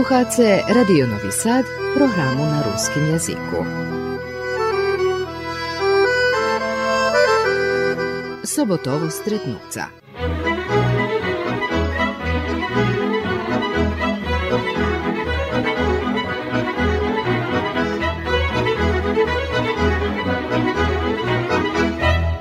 [0.00, 1.64] Poslušate Radio Novi Sad,
[1.96, 3.64] programu na ruskim jazyku.
[8.44, 9.84] Sobotovo stretnuca.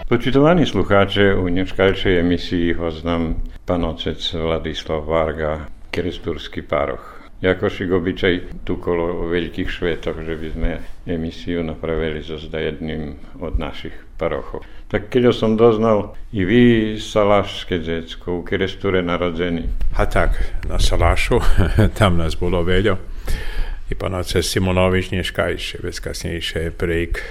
[0.10, 5.60] Počitovani sluhače, u nješkaljšej emisiji ho znam pan ocec Vladislav Varga,
[5.91, 7.19] kresturski paroh.
[7.40, 10.72] Jakošik obyčaj tu kolo veľkých švetoch, že by sme
[11.08, 14.68] emisiu napravili so jedným od našich parochov.
[14.92, 16.62] Tak keď som doznal, i vy
[17.00, 19.72] Salášské dziecko, u Keresture narodzení.
[19.96, 20.36] A tak,
[20.68, 21.40] na Salášu,
[22.00, 23.00] tam nás bolo veľa.
[23.90, 27.26] I pán otec Simonovič, dneškajšie, vec kasnejšie, prík.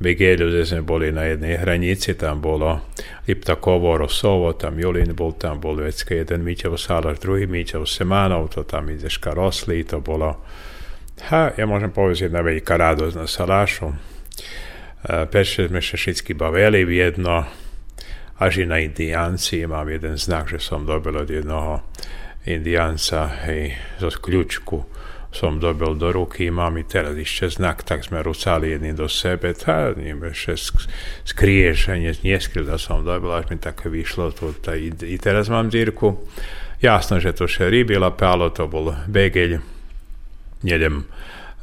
[0.00, 2.88] Vigéliu, kde sme boli na jednej hranici, tam bolo
[3.28, 8.64] Liptakovo, Rosovo, tam Julin bol, tam bol vecka jeden Míťov Sálaš, druhý Míťov Semánov, to
[8.64, 10.40] tam ideška rosli, to bolo,
[11.28, 13.92] ha, ja môžem povedať, jedna veľká radosť na Salášu.
[15.04, 17.44] Pešte sme sa všetky bavili v jedno,
[18.40, 21.84] až i na Indiánci, mám jeden znak, že som dobil od jednoho
[22.48, 24.99] Indiánca, hej, zo kľúčku,
[25.30, 29.54] som dobil do ruky, mám i teraz ešte znak, tak sme rucali jedni do sebe,
[29.54, 30.74] tá neviem, ešte
[31.22, 35.70] skrieš, nie, neskryl som dobil, až mi také vyšlo, to, tá, i, i teraz mám
[35.70, 36.26] dírku.
[36.82, 39.62] Jasno, že to še rybila, pálo, to bol begeľ,
[40.66, 41.06] nedem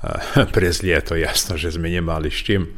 [0.56, 2.72] prez lieto, jasno, že sme nemali s čím,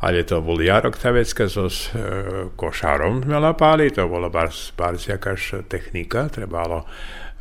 [0.00, 4.72] ale to bol jarok tá vecka so s uh, košárom sme lapali, to bola bars
[5.04, 6.88] jakáž technika, trebalo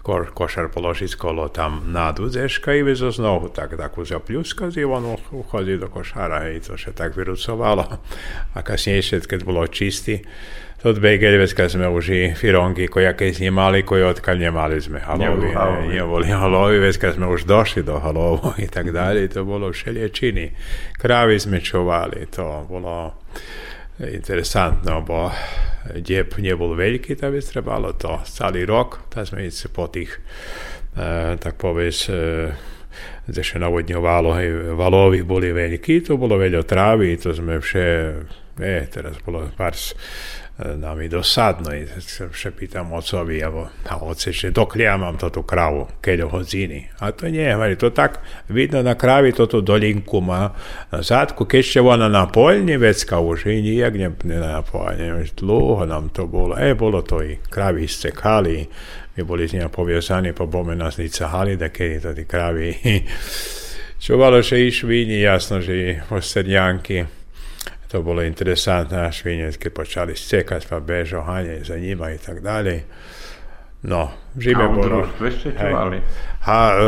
[0.01, 5.87] kor, kosárpolózsitkolo tam na dudeška i za znovu tak, tako zapljuska i on uhodio do
[5.87, 7.85] košara i to se tak virucovalo.
[8.55, 10.23] A kasnije se kad bilo čisti,
[10.81, 15.51] to od 2009 sme už i firongi kojaké snimali, koje otkad njemali sme halovi,
[15.91, 16.99] ne, voli halovi, već
[17.33, 20.51] už došli do halovo i tak dalje, to bilo všelje čini.
[20.97, 23.13] Kravi sme čuvali, to bilo
[23.99, 25.31] interesantno, bo
[25.95, 30.19] džep nije bol veliki, da trebalo to cali rok, da smo ići po tih,
[30.97, 32.09] e, tak poveć,
[33.27, 37.87] gde e, še navodňovalo, hej, valovy boli veľkí, to bolo veľa trávy, to sme vše,
[38.59, 39.75] e, teraz bolo pár
[40.65, 45.17] nám no i dosadno i se šepitam ocovi, evo, a oceče, dok li ja mam
[45.17, 46.87] to tu kravu, keď ho zini.
[46.99, 50.49] A to nije, veli, to tak vidno na kravi to tu dolinku ma
[50.91, 55.31] na zadku, keď će ona na poljni vecka uži, i nijak nje na poljni, već
[55.31, 56.55] dlugo nam to bolo.
[56.59, 58.67] E, bolo to i kravi iscekali,
[59.15, 62.25] mi boli s njima povjezani, pa bome nas ni cahali, da keď je to ti
[62.25, 62.75] kravi.
[64.05, 67.18] Čuvalo še i švinji, jasno, že i ostrnjanki
[67.89, 69.25] to bolo interesantné, až
[69.57, 72.85] keď počali stekať, pa bežo, hanje za njima i tak dalje.
[73.81, 76.01] No, žive A u društve ste čuvali?
[76.45, 76.83] A e,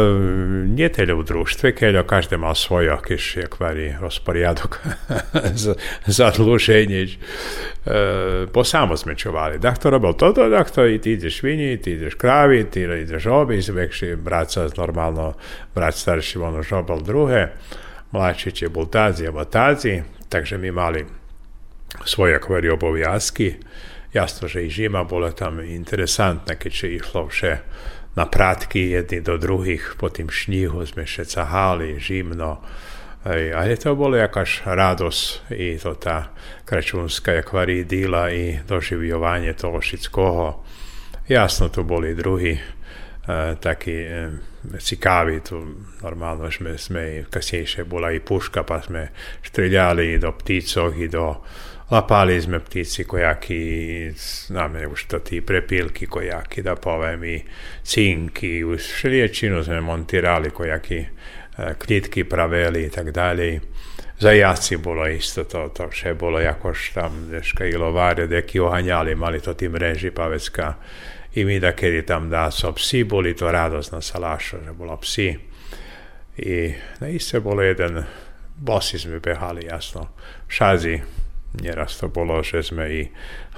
[0.67, 1.71] nie teda u društve,
[2.07, 4.79] každý mal svoj akiš, jak vari, rozporiadok
[6.19, 7.01] zadluženje.
[7.01, 7.15] E,
[8.53, 9.59] po samo sme čuvali.
[9.59, 13.25] Da to robil toto, da to i ti ideš vinji, ti ideš kravi, ti ideš
[13.25, 15.33] obi, zvekši brat sa normalno,
[15.75, 17.47] brat starší, on už robil druhe,
[18.11, 21.03] mladšič je bol tazi, alebo tazi, takže my mali
[22.07, 23.59] svoje akvárie oboviazky.
[24.15, 27.53] Jasno, že i žima bola tam interesantná, keďže išlo vše
[28.15, 32.59] na prátky jedni do druhých, po tým šníhu sme še cahali, žimno,
[33.21, 36.33] Ej, ale to bolo jakáž radosť i to tá
[36.65, 40.65] kračúnska akvaridíla i doživjovanie toho všetkoho.
[41.29, 42.61] Jasno, tu boli drugi e,
[43.61, 44.09] takí e,
[44.79, 45.57] cikávi, tu
[46.01, 49.09] normálno sme, sme kasnejšie bola i puška, pa sme
[49.41, 51.41] štreljali i do pticov i do
[51.91, 53.61] lapali sme ptici kojaki,
[54.15, 57.37] znam ne už to ti prepilki kojaki, da povem i
[57.83, 61.05] cinki, už všeliječinu sme montirali kojaki
[61.77, 63.59] klitky praveli i tak dalje.
[64.21, 69.15] Za jaci bolo isto to, to vše bolo jakož tam deška i lovare, deki ohanjali,
[69.15, 70.29] mali to ti mreži pa
[71.35, 74.97] i mi da kedy tam da so psi, boli to radosť na salašu, že bolo
[74.97, 75.29] psi.
[76.37, 78.03] I na iste bolo jeden,
[78.55, 80.15] bosi sme behali, jasno,
[80.47, 80.99] šazi,
[81.61, 83.01] nieraz to bolo, že sme i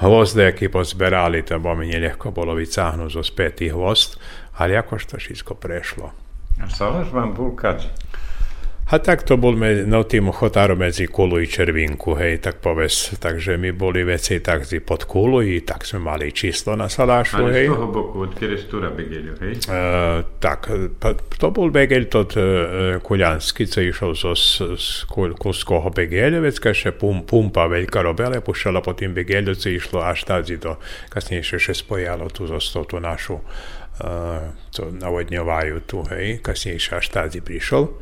[0.01, 4.17] hvozdeky pozberali, to bo mi nelehko bolo vycáhnuť zo spätý hvozd,
[4.57, 6.13] ale akož to všetko prešlo.
[6.61, 7.89] A Salaš vám bol kať?
[8.93, 13.17] A tak to bol me, no tým chotárom medzi kulu i červinku, hej, tak povedz.
[13.17, 17.49] Takže my boli veci tak pod kulu i tak sme mali číslo na salášu, Ale
[17.57, 17.67] hej.
[17.67, 19.53] z toho boku, od Kerestura Begeľu, hej?
[19.65, 20.69] Uh, tak,
[21.41, 24.37] to bol Begeľ tot uh, Kuľansky, co išiel zo
[25.41, 30.61] Kuského Begeľovecka, še pum, pumpa veľká robila, pušťala po tým Begeľu, co išlo až tady
[30.61, 30.77] do,
[31.09, 33.41] kasnejšie še spojalo tu zo tú našu
[34.73, 37.93] to navodnjavaju tu, hej, kasnije štadi prišel.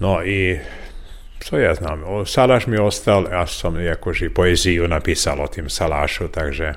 [0.00, 0.60] No i
[1.40, 6.28] co ja znam, Salaš mi ostal, ja sam jakož i poeziju napisal o tim Salašu,
[6.28, 6.74] takže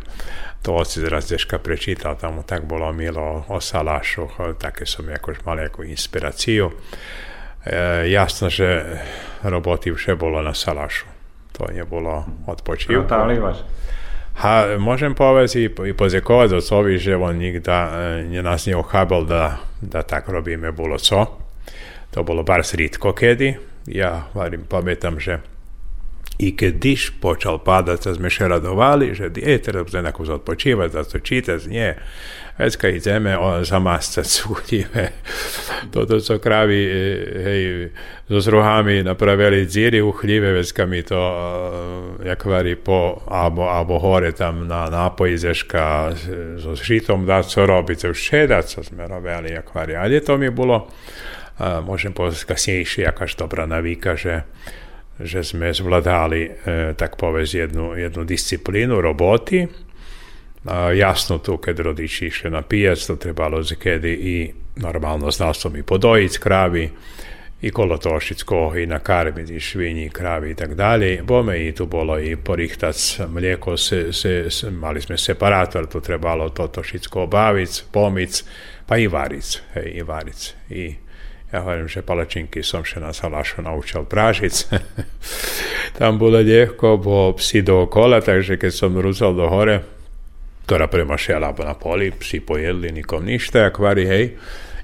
[0.62, 4.28] to si zraz deška prečítal, tam mu tak bolo milo o Salašu,
[4.60, 6.72] také som jakož mal ako inspiraciju.
[7.66, 8.98] E, jasno, že
[9.44, 11.06] roboty vše bolo na Salašu.
[11.58, 12.94] To nebolo odpočívku.
[13.42, 13.58] vás?
[14.34, 17.90] Ha, môžem povedať i, i pozjekovať ocovi, že on nikda e,
[18.30, 21.41] nie nás neochábal da, da tak robíme bolo co.
[22.12, 23.56] To bolo bardzo ritko kedy.
[23.88, 25.40] Ja varim, pamiętam, że
[26.42, 31.20] i když počal padat, sme še radovali, že je, treba se nekako odpočivati, da so
[31.20, 31.96] čitati, nje.
[32.58, 35.12] Već kaj ideme, on zamasta cudime.
[35.94, 37.62] Toto so kravi, e, hej,
[38.28, 38.48] so s
[39.06, 41.22] napravili dziri u hljive, mi to,
[42.24, 47.44] e, jak vari, po, abo, abo hore tam na napoj izeška, e, so žitom da
[47.44, 49.96] so robice, vše da so sme robili, jak vari.
[49.96, 50.52] Ali to mi je
[51.60, 54.16] môžem povedať, kasnejšie, akáž dobrá navíka,
[55.22, 56.50] že sme zvládali, e,
[56.98, 59.68] tak povedz, jednu, jednu disciplínu roboti.
[60.66, 64.36] A jasno tu, keď rodiči išli na pijac, to trebalo kedy i
[64.78, 66.86] normalno som i podojic kravi,
[67.62, 71.22] i kolotošić kohi, nakarmiti švinji, kravi i tak dalje.
[71.24, 76.68] Bome i tu bolo i porihtac mlijeko, se, se, mali sme separator, tu trebalo to
[76.68, 78.44] tošicko obavic, pomic,
[78.86, 80.54] pa i varic, hej, i varic.
[80.70, 80.96] I
[81.52, 84.56] ja hovorím, že palačinky som še na salašu naučil pražiť.
[86.00, 89.84] Tam bolo ľahko, bo psi dookola, takže keď som rúcal do hore,
[90.64, 94.26] ktorá premašila na poli, psi pojedli, nikom ništa, akvári, hej.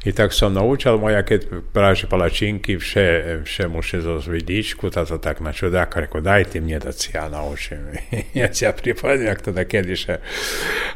[0.08, 5.44] I tak som naučil moja, keď praži palačinky, vše, vše muši zo vidičku, táto tak
[5.44, 7.92] na čudáka, reko, dajte mne da si ja naučím.
[8.32, 10.24] ja si ja pripadnem, ak to da kedyše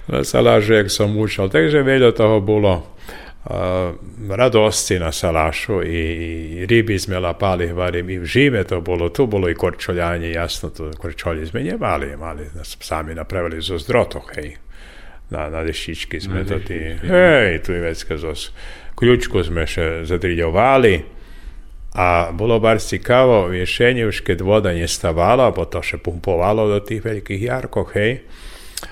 [0.07, 1.51] na salážu, jak som učil.
[1.51, 3.00] Takže veľa toho bolo
[4.29, 9.49] radosti na salašu i ryby sme lapali, varím, i v žime to bolo, tu bolo
[9.49, 14.55] i korčoljanje, jasno, to korčolje sme nemali, mali, sami napravili zo zdrotoh, hej,
[15.29, 18.51] na, na dešički sme to ti, hej, tu je vecka zos,
[18.95, 21.01] ključku sme še zadriljovali,
[21.97, 27.01] a bolo bar cikavo rješenje, už keď voda nestavala, bo to še pumpovalo do tih
[27.01, 28.21] velikih jarkov, hej,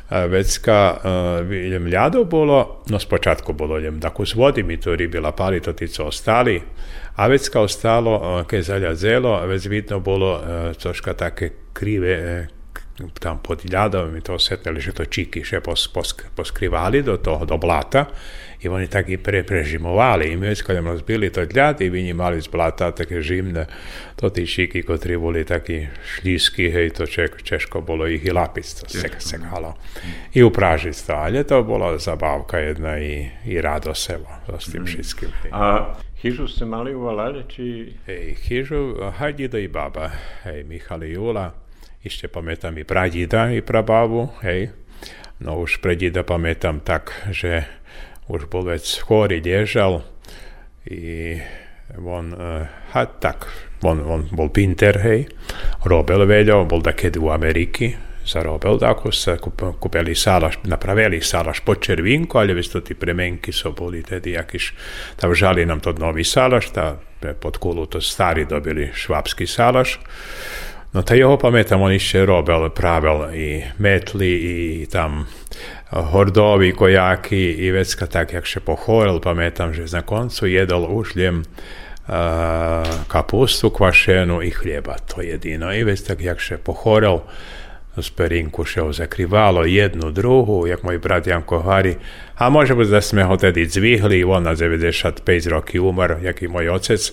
[0.09, 6.62] vecka e, ljemljado bolo, no spočatku bolo ljem tako zvodim i to ribila palitotica ostali,
[7.15, 12.47] a već kao ostalo, e, kaj zaljazelo, već vidno bolo e, coška take krive
[13.19, 17.45] tam pod ljadom i to setneli, že to čiki še pos, pos, poskrivali do toho,
[17.45, 18.06] do blata
[18.61, 20.31] i oni tak i pre, prežimovali.
[20.31, 23.65] I već kad im razbili to ljad i vi mali z blata žimne,
[24.15, 28.73] to ti šiky, kotri boli takí šlísky, hej, to ček, češko bolo ich i lapic,
[28.73, 29.73] to se, sekalo.
[30.33, 34.11] I upražiť to, ale to bola zabavka jedna i, i radosť
[34.59, 35.29] s tým všetkým.
[35.51, 37.95] A chyžu ste mali u Valade, či...
[38.06, 40.11] Hej, chyžu, hajdido i baba,
[40.44, 41.56] hej, Michal i Jula,
[42.03, 44.71] ešte pamätám i pradida i prababu, hej,
[45.39, 47.78] no už predida pamätám tak, že
[48.29, 50.05] vec chorý, diežal
[50.85, 51.35] i
[51.97, 53.49] on, uh, ha, tak,
[53.81, 55.25] on, on bol pinter, hej,
[55.85, 62.37] robil veľa, bol takedy u Ameriky, zarobil tako, sa kúpili sálaš, napravili sálaš pod červinku,
[62.37, 64.73] ale već to ti premenky so boli tedy jakiš,
[65.18, 67.01] tam žali nam to novi sálaš, ta
[67.42, 69.99] pod kulu to stari dobili švapski sálaš,
[70.89, 74.56] No ta jeho pamätám, on ešte robil, pravil i metli, i
[74.89, 75.30] tam
[75.91, 82.85] hordovi, kojaky i vecka tak, jak še pohoril, pamätám, že na koncu jedol ušljem uh,
[83.09, 85.73] kapustu kvašenu i hljeba, to jedino.
[85.73, 87.25] I već tak, jak še pohoril,
[88.15, 91.97] perinku šel zakrivalo jednu, drugu, jak môj brat Janko Hari.
[92.37, 96.47] A može biti da sme ho tedy zvihli, on na 95 roky umar, jak i
[96.47, 97.11] môj otec,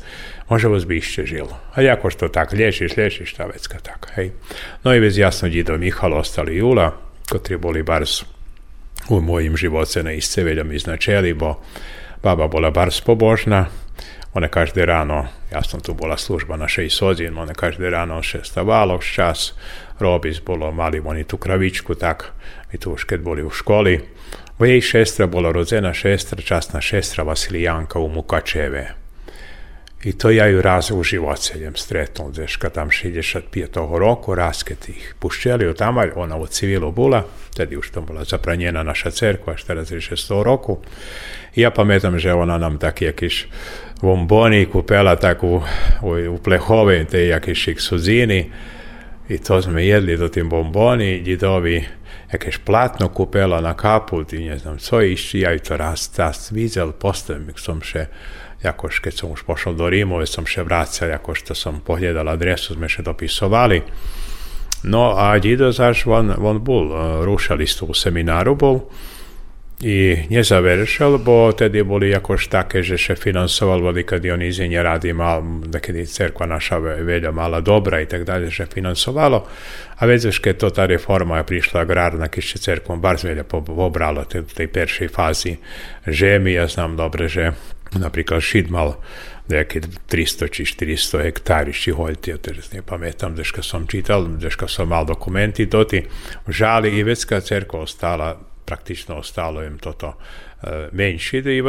[0.49, 1.49] može bi ešte žil.
[1.75, 4.30] A jako što tak, lješiš, lješiš, ta vecka tak, hej.
[4.85, 6.92] No i već jasno Dido Michal ostali Jula,
[7.28, 8.36] kotri boli bars
[9.09, 11.55] u mojim živoce na isceveljom iznačeli, bo
[12.23, 13.67] baba bola bars pobožna,
[14.35, 18.99] one každé ráno, jasno tu bola služba na 6 hodín, one každé ráno 6 stavalo
[18.99, 19.55] čas,
[19.99, 22.33] robis bolo, mali oni tu kravičku, tak,
[22.73, 24.00] mi tu už boli u školi,
[24.59, 29.06] bo jej šestra bola rodzena šestra, časna šestra Vasilijanka u Mukačeve.
[30.05, 33.99] I to ja ju raz u živoceljem stretnul, deška tam 65.
[33.99, 37.25] roku, raz kad ih pušćeli u tamalj, ona u civilu bula,
[37.57, 40.43] tedy už to bola zapranjena naša cerkva, 46.
[40.45, 40.79] roku.
[41.55, 43.49] I ja pamätam, že ona nam tak jakiš
[44.03, 45.62] bomboni kupela tak u,
[46.03, 48.50] u, u plehove, te jakiš suzini,
[49.29, 51.85] i to sme jedli do tim bomboni, djedovi
[52.33, 56.53] jakieś platno kupila na kaput i nie znam co i ja i to raz, raz
[56.53, 58.07] widział, potem som še
[58.67, 62.75] jakož keď som už pošol do Rímu, som še vracal, jakož to som pohľadal adresu,
[62.75, 63.83] sme še dopisovali.
[64.87, 66.93] No a Dido zaš, on, on bol,
[67.25, 68.87] rušali z toho semináru bol,
[69.81, 75.13] i nie završil, bo tedy boli jakož také, že še finansoval Vladika Dionizije nje radi
[75.13, 79.45] mal, nekedy cerkva naša velja mala dobra i tak dalje, že finansovalo,
[80.01, 84.25] a već kad to ta reforma je prišla agrarna, ki še cerkvom bar zvelja pobralo
[84.25, 85.57] te, tej peršej fazi
[86.07, 87.53] žemi, ja znam dobre, že
[87.99, 88.97] napríklad šit mal
[89.47, 95.07] nejaké 300 či 400 hektári šiholjti, teraz ne pamätam, deška som čital, deška som mal
[95.07, 96.03] dokumenti doti,
[96.49, 98.35] žali i vecka cerkva ostala
[98.67, 101.62] praktično ostalo im toto uh, menši, da i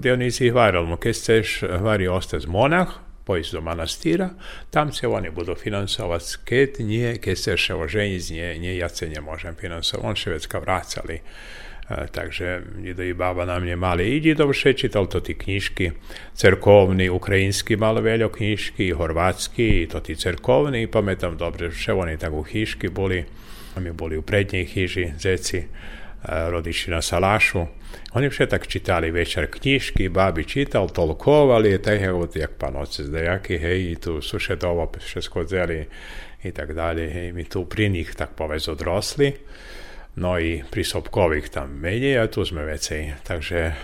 [0.00, 2.88] Dionisi hvarali mu, keď chceš hvari ostati monah,
[3.24, 4.30] pojść do manastira,
[4.70, 9.08] tam se oni budu finansovati, keď nie, keď chceš evo ženjić, nie, nie, ja se
[9.08, 11.14] nie možem finansovati, on še već vracali.
[11.14, 14.16] Uh, E, takže nedojíbáva na mne mali.
[14.16, 15.92] Idi dovše, čítal to ty knižky,
[16.32, 22.40] cerkovný, ukrajinský mal veľa knižky, horvátsky, to ty cerkovný, pamätám dobre, vše oni tak u
[22.40, 23.20] chyšky boli,
[23.76, 25.68] my boli u prednej chyži, zeci, e,
[26.24, 27.68] rodiči na salašu.
[28.16, 33.04] Oni vše tak čitali večer knjiški, babi čital, tolkovali, taj je od jak pa noce
[33.04, 35.20] zdajaki, hej, tu su še dovo, še
[36.44, 39.36] i tak dalje, hej, mi tu pri njih tak povez odrosli
[40.16, 43.74] no i pri Sobkovih tam menej, a tu sme vecej, takže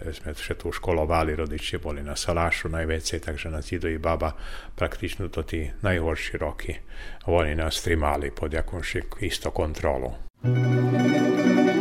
[0.00, 4.32] sme vše tu školovali, rodiči boli na Salašu najvecej, takže Zidu i baba
[4.74, 6.74] praktično to ti najhorší roky.
[7.26, 10.14] Oni nas trimali pod jakąś isto kontrolu.
[10.44, 11.79] Život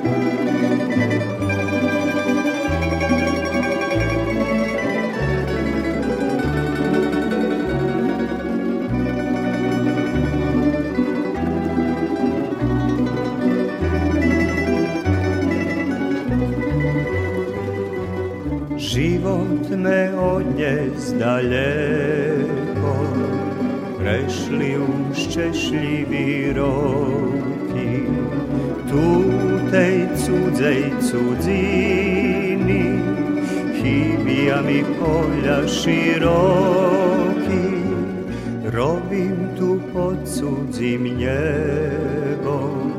[35.60, 37.68] poľa široký,
[38.72, 42.96] robím tu pod cudzím nebom,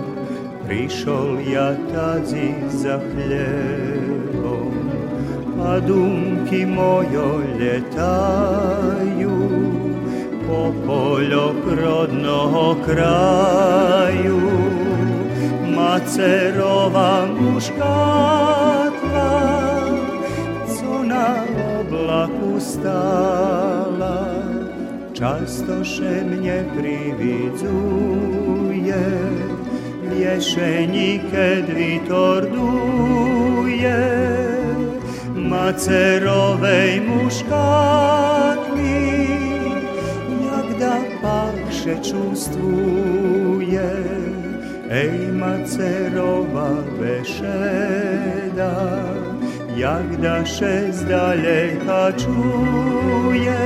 [0.68, 4.76] prišol ja tadzi za chliebom
[5.56, 9.40] a dumky mojo letajú
[10.44, 14.44] po poľok rodnoho kraju.
[15.64, 18.79] Macerova muškatla,
[22.60, 24.20] ustala,
[25.12, 28.14] častoše mnie priwidzuje,
[30.10, 34.00] wieszeni kedwi torduje,
[35.36, 38.58] macerowej muszkatli,
[40.50, 41.96] jak da pak się.
[44.90, 48.74] Ej, macerowa beszeda,
[49.80, 53.60] jak da się z daleka czuje.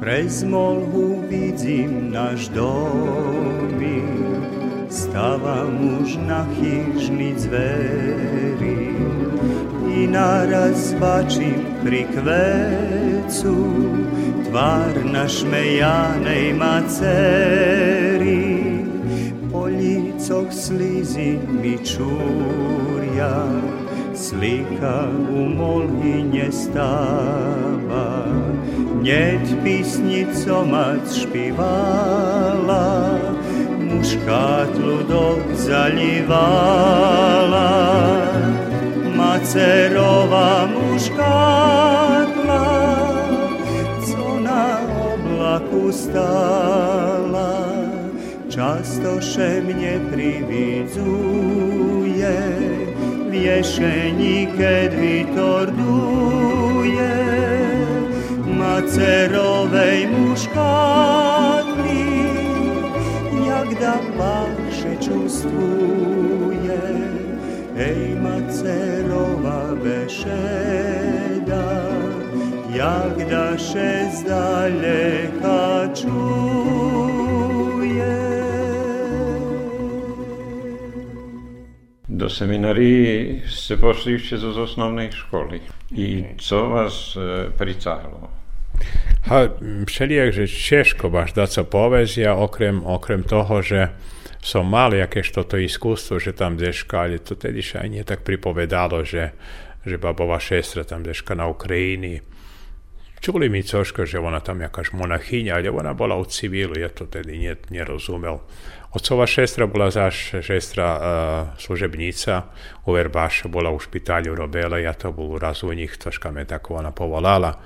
[0.00, 2.48] Prez molhu vidím náš
[5.10, 8.94] domy, stávam už na chyžný zveri
[9.90, 13.58] i naraz bačím pri kvecu
[14.46, 18.46] tvár na šmejanej macery.
[19.50, 23.50] Po lícoch slízy mi čúria,
[24.14, 28.30] slika u molhy nestáva.
[29.00, 30.64] Nieť písni, co
[33.90, 36.22] mu škatlu dok zalivala,
[39.18, 42.66] macerova mu škatla,
[44.06, 44.78] co na
[45.10, 47.50] oblaku stala.
[48.50, 50.90] Častoše mnie prividzuje,
[53.30, 57.14] wieszeni kiedy witor duje,
[58.58, 61.19] macerowej mu szkatla.
[65.44, 66.80] bogostvuje,
[67.78, 71.68] ej macerova bešeda,
[72.76, 77.20] jak da še zdaleka čuje.
[82.08, 85.60] Do seminariji se pošli jeszcze z osnovnej szkoły.
[85.92, 88.28] I co was e, pricahlo?
[89.28, 89.48] Ha,
[89.86, 93.88] všelijak, že Češko baš da co povezi, okrem, okrem toho, že
[94.40, 99.04] som mal jakéž toto iskustvo, že tam deška, ale to tedy aj nie tak pripovedalo,
[99.04, 99.36] že,
[99.84, 102.24] že babova šestra tam deška na Ukrajini.
[103.20, 107.04] Čuli mi coško, že ona tam jakaž monachyňa, ale ona bola u civilu, ja to
[107.04, 108.40] tedy nie, nerozumel.
[108.96, 111.02] Otcova šestra bola zaš šestra uh,
[111.60, 112.42] služebnica,
[112.88, 116.90] u Verbaša bola u špitalju Robela, ja to bol u njih, troška me tako ona
[116.90, 117.60] povolala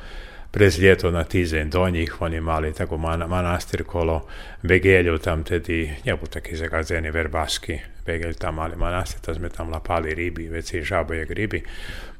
[0.55, 4.27] prez ljeto na tizen do njih, oni mali tako man, manastir kolo
[4.63, 10.15] Begelju tam tedy, njemu taki zagazeni verbaski, Begelj tam mali manastir, to sme tam lapali
[10.15, 11.63] ribi, već i žabojeg ribi,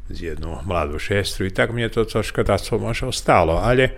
[0.09, 3.89] z jednu mladu šestru i tak mi je to troška da co može ostalo, ali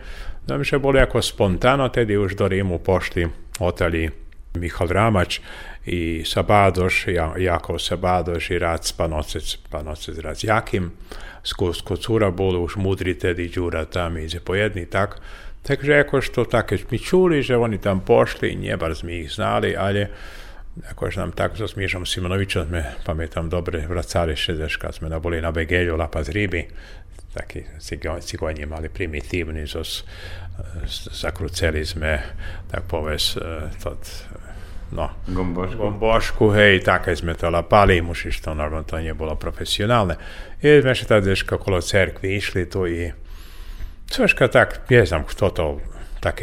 [0.46, 3.28] da mi še bolo jako spontano, tedy už do Rimu pošli
[3.58, 4.10] otali
[4.54, 5.40] Michal Ramač
[5.86, 7.06] i Sabadoš,
[7.38, 10.90] Jakov Sabadoš i Rac Panocec, Panocec Rac Jakim,
[11.46, 15.22] skôr cura bolo už mudri tedy Đura tam i zapojedni tak.
[15.66, 20.10] Takže jakož to také mi čuli, že oni tam pošli, nebar sme ich znali, ale
[20.94, 25.98] akož nám tak so Smiešom Simonovičom sme, pamätám dobre, vracali šedeška, sme boli na Begelju,
[25.98, 26.70] Lapas ryby,
[27.34, 27.66] takí
[28.22, 30.06] cigoni mali primitívny, zos,
[31.10, 32.14] zakruceli sme,
[32.70, 33.34] tak povedz,
[33.82, 34.00] tot,
[34.90, 35.76] no, Gombošku.
[35.76, 40.16] gombošku, hej, také sme to lapali, mušiš to, naravno, to nie bolo profesionálne.
[40.62, 43.10] I sme še tad deška okolo cerkvi išli tu i
[44.10, 45.66] troška tak, ne znam kto to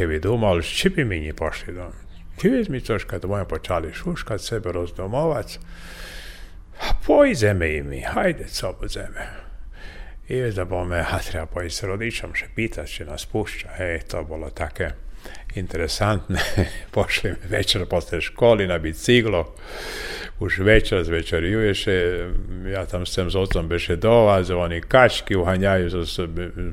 [0.06, 1.92] viduma, ali či bi mi njih pošli do
[2.36, 5.58] Ti mi troška da bomo počali šuškat sebe, rozdomovac.
[6.80, 9.28] A pojzeme i mi, hajde, co zeme.
[10.28, 13.68] I da bome, a treba pojći s rodičom, še pitat će nas pušća.
[13.76, 14.90] Hej, to bolo také
[15.54, 16.38] interesantne.
[16.90, 19.54] Pošli večer posle školi na biciklo.
[20.38, 22.28] Už večer zvečerjuješe,
[22.72, 26.20] ja tam sem s otcom beše dolaze, oni kački uhanjaju s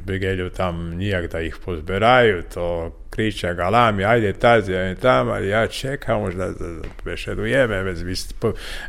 [0.06, 5.68] begelju tam nijak da ih pozberaju, to kriča galami, ajde tazi, ajde tam, ali ja
[5.68, 7.84] čekam už da, da beše dujeme,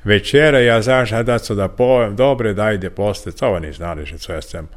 [0.05, 4.43] već ja zaša da co da povem, dobre, da posle, to oni znali, co ja
[4.43, 4.69] sam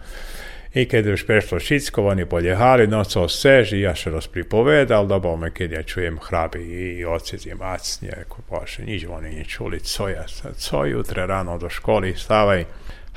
[0.75, 5.71] i keď už prešlo všetko, oni poljehali, nocou seži, ja še rozpripovedal, da bome, keď
[5.71, 6.59] ja čujem hrabi
[6.99, 11.71] i otec i macnje, bože, nič oni nie čuli, co ja, co jutre rano do
[11.71, 12.65] školy, stavaj.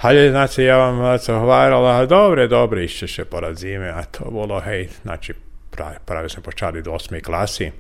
[0.07, 4.87] Ali, znači, ja vam co hvarala, dobre, dobre, išće še poradzime, a to bolo, hej,
[5.03, 5.35] znači,
[5.71, 7.73] pravi, pravi smo počali do osmi klasi,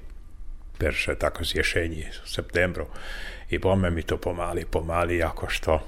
[0.78, 2.86] perše tako zješenji u septembru,
[3.50, 5.80] i bome mi to pomali, pomali, jako što,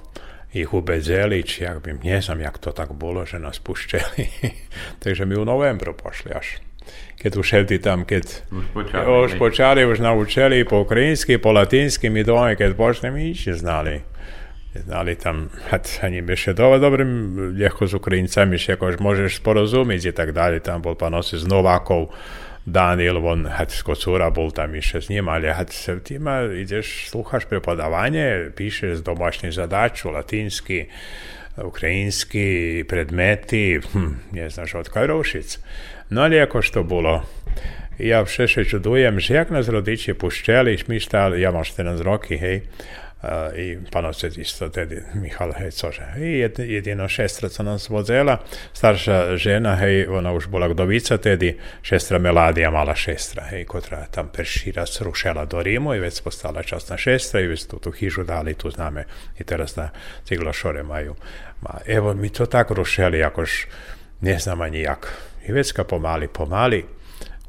[0.55, 4.25] ich ubedzelić, jak bym, nie znam jak to tak bolo, že nás pušťali.
[5.05, 6.59] Takže my u novembru pošli až.
[7.23, 9.05] Keď už šelti tam, keď Už počali.
[9.07, 14.03] už počali, už naučili po ukrajinsky, po latinsky, my doma, keď pošli, my nič neznali.
[14.75, 15.51] Znali tam,
[16.07, 17.05] ani beše dobro, dobro,
[17.55, 22.11] ljehko s Ukrajincami, še akož možeš sporozumieť i tak dalje, tam bol pan z Novakov,
[22.65, 27.45] Daniel, on had kocura bol tam išće s njima, ali had se tima ideš, sluhaš
[27.45, 30.85] prepodavanje, pišeš domašnju zadaču, latinski,
[31.57, 35.59] ukrajinski, predmeti, hm, ne znaš od Kajrošic.
[36.11, 37.25] No ali ako što bilo,
[37.99, 42.39] ja vše še čudujem, že jak nas rodiči puščeli, mi stali, ja mám 14 roky,
[42.41, 42.63] hej,
[43.57, 48.39] i panovce isto tedy Michal, hej, cože, i jed, jedino šestra co nas vozela,
[48.73, 54.29] starša žena, hej, ona už bola gdovica tedy, šestra Meladija, mala šestra, hej, kotra tam
[54.33, 58.55] peršira srušela do Rimu i već postala časna šestra i već tu, tu hižu dali,
[58.55, 59.05] tu zname
[59.39, 59.91] i teraz na
[60.25, 61.15] ciglo šore maju.
[61.61, 63.51] Ma, evo, mi to tak rušeli, jakož
[64.21, 65.13] ne znamo nijak.
[65.49, 66.85] I već ka pomali, pomali,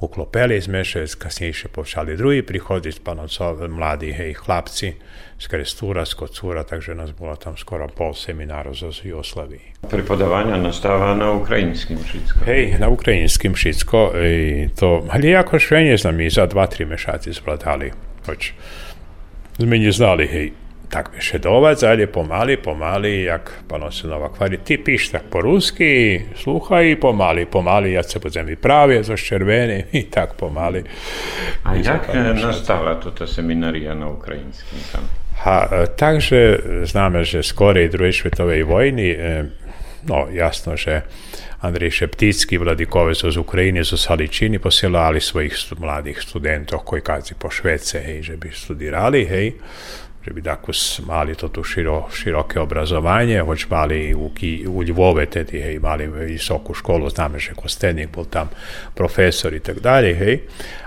[0.01, 4.93] uklopeli, zmešali, kasneje še počali drugi prihoditi, pa nocoj mladi hej, hlapci,
[5.41, 9.61] skres z skocura, takže nas bilo tam skoro pol seminara za Jugoslaviji.
[9.89, 12.45] Prepodawania nastała na ukraińskim wszystko.
[12.45, 16.85] Hej, na ukraińskim wszystko i e, to, ale jakoś ja nie znam, za dwa, trzy
[16.85, 17.91] miesiące splatali,
[18.25, 18.53] choć
[19.59, 19.91] my nie
[20.27, 20.53] hej,
[20.91, 26.99] tak šedovac, ali pomali, pomali, jak pano synova kvari, ti piš tak po ruski, sluchaj,
[26.99, 30.83] pomali, pomali, ja se budem vyprávět zo červený, i tak pomali.
[31.63, 35.09] A I jak zapálim e, nastala tota seminaria na ukrajinskim tam?
[35.43, 39.45] Ha, e, takže znamo, že skorej druhej svetovej vojny, e,
[40.03, 41.01] no jasno, že
[41.61, 47.49] Andrej Šepticki, vladikove su iz Ukrajine, su Saličini posjelali svojih mladih studentov koji kazi po
[47.49, 49.53] Švece, hej, že bi studirali, hej.
[50.21, 50.71] Že by tako
[51.05, 54.31] mali toto širo, široke obrazovanje, hoć mali u,
[54.69, 58.49] u Ljubove tedy, hej, mali visoku školu, znamo že Kostenik bol tam
[58.93, 60.39] profesor i tak dalje, hej,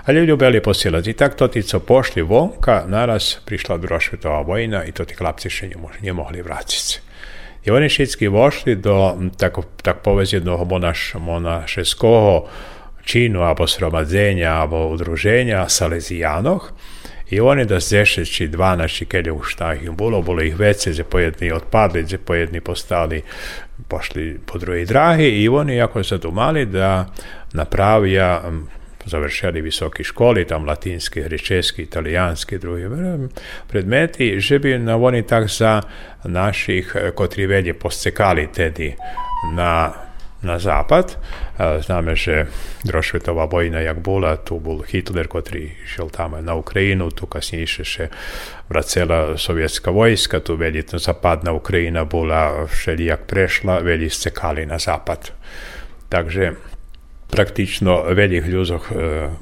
[0.05, 1.09] ali ljubeli posielati.
[1.09, 5.49] I tak to ti co pošli vonka, naraz prišla svetová vojna i to ti klapci
[5.49, 5.69] še
[6.01, 6.99] nie mohli vrátiť se.
[7.65, 12.45] I oni všetci vošli do tak, tak povez jednog monaš, monašeského
[13.05, 16.69] činu, alebo sromadzenja, alebo udruženja Salezijanoh,
[17.29, 20.93] i oni da z 10 či 12 keď už tak im bolo, bolo ich vece,
[20.93, 23.23] že pojedni odpadli, že pojedni postali,
[23.87, 27.09] pošli po druhej dráhy i oni ako sa tu mali da
[27.53, 28.41] napravia
[29.05, 32.89] završili visoke školi, tam latinski, grečeski, italijanski, drugi
[33.67, 35.81] predmeti, že bi na oni tak za
[36.23, 38.95] naših, kotri velje poscekali tedy
[39.53, 40.04] na
[40.43, 41.15] na západ.
[41.57, 42.51] Známe, že
[42.83, 48.05] druhá vojna, jak bola, tu bol Hitler, ktorý šiel tam na Ukrajinu, tu kasnejšie še
[48.67, 55.31] vracela sovietská vojska, tu veli západná Ukrajina bola všelijak prešla, veli scekali na západ.
[56.09, 56.75] Takže
[57.35, 58.93] praktično velikih ľudoch e,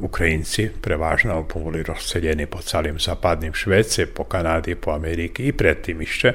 [0.02, 6.34] Ukrajinci prevažno boli rozseljeni po celým západným Švece, po Kanadi, po Ameriki i predtým ešte.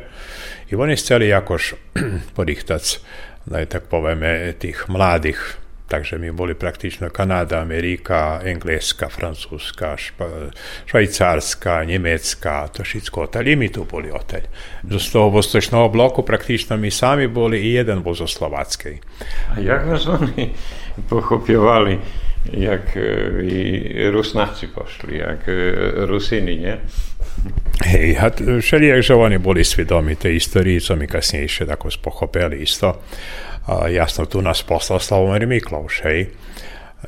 [0.70, 1.74] I oni chceli jakož
[2.38, 3.00] porichtac
[3.48, 5.58] da je tak poveme, tih mladih
[5.88, 10.26] takže mi boli praktično Kanada, Amerika, Engleska, Francuska, špa,
[10.86, 13.52] Švajcarska, Njemecka, to všetko otelj.
[13.52, 14.44] I mi tu boli otelj.
[14.90, 19.00] Z toho vostočného bloku praktično mi sami boli i jeden bol zo Slovackej.
[19.56, 20.52] A jak vás oni
[21.08, 21.98] pochopiovali,
[22.52, 22.96] jak
[23.42, 25.48] i Rusnáci pošli, jak
[26.06, 26.78] Rusini, nie?
[27.84, 32.98] Hej, hát všelijak, že oni boli svedomi tej histórii, co mi kasnejšie tako pochopili isto.
[33.66, 36.26] A jasno, tu nas poslal Slavomir Miklauš, hej.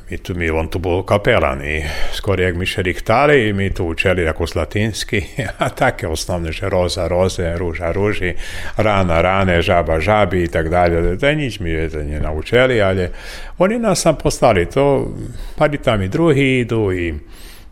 [0.09, 1.83] Mi tu, mi, on tu bol kapelan i
[2.15, 5.19] skoro jak mi še riktali i mi tu učeli ako latinski,
[5.63, 8.31] a take osnovne, že roza, roze, ruža, ruži,
[8.77, 11.17] rana, rane, žaba, žabi i tak dalje.
[11.19, 13.09] Da nič mi je ne naučili, ali
[13.57, 15.11] oni nas sam poslali to,
[15.55, 17.13] pa tam i drugi idu i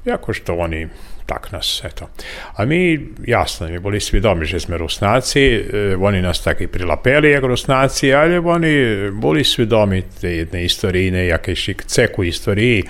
[0.06, 0.88] jako što oni
[1.30, 2.10] tak nas, eto.
[2.58, 5.62] A mi, jasno, mi boli svidomi, že sme Rusnaci, e,
[5.94, 8.74] oni nas tak i prilapeli jak Rusnaci, ali oni
[9.14, 12.84] boli svidomi te jedne istorijne, jaké šik ceku istoriji,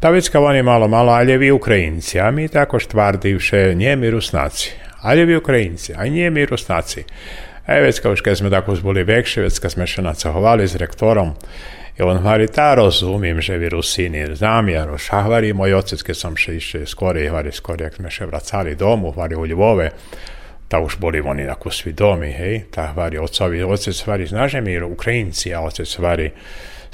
[0.00, 4.72] ta vecka oni malo, malo, ali vi Ukrajinci, a mi tako štvardivše, nije mi Rusnaci,
[5.00, 7.04] ali vi Ukrajinci, a nije mi Rusnaci.
[7.64, 8.12] E, tako
[9.60, 11.32] kad smo še nacahovali s rektorom,
[11.94, 16.34] i on hovorí, tá rozumiem, že vy Rusíni zámiar, však hovorí môj otec, keď som
[16.36, 19.94] še ešte skôr, hovorí skôr, jak sme še vracali domu, hovorí u Lvove,
[20.68, 25.54] tá už boli oni ako svidomi, hej, tá hovorí otcovi, otec hovorí, znáš, my Ukrajinci,
[25.54, 26.28] a otec hovorí,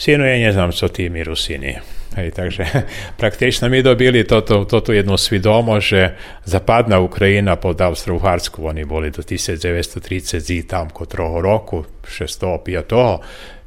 [0.01, 1.77] synu, ja neznám, co tí my Rusíni.
[2.17, 2.65] Hej, takže
[3.21, 9.23] praktično mi dobili toto, toto jednu svidomo, že zapadna Ukrajina pod Austro-Uharsku, oni boli do
[9.23, 13.21] 1930 tam kod troho roku, 605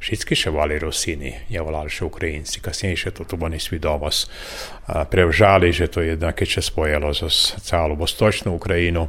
[0.04, 4.28] Všetky še volali Rusini, je volali še Ukrajinci, kasnije še to tu oni svi domos
[4.84, 7.32] prevžali, že to jednake će spojilo za
[7.64, 9.08] calu vostočnu Ukrajinu.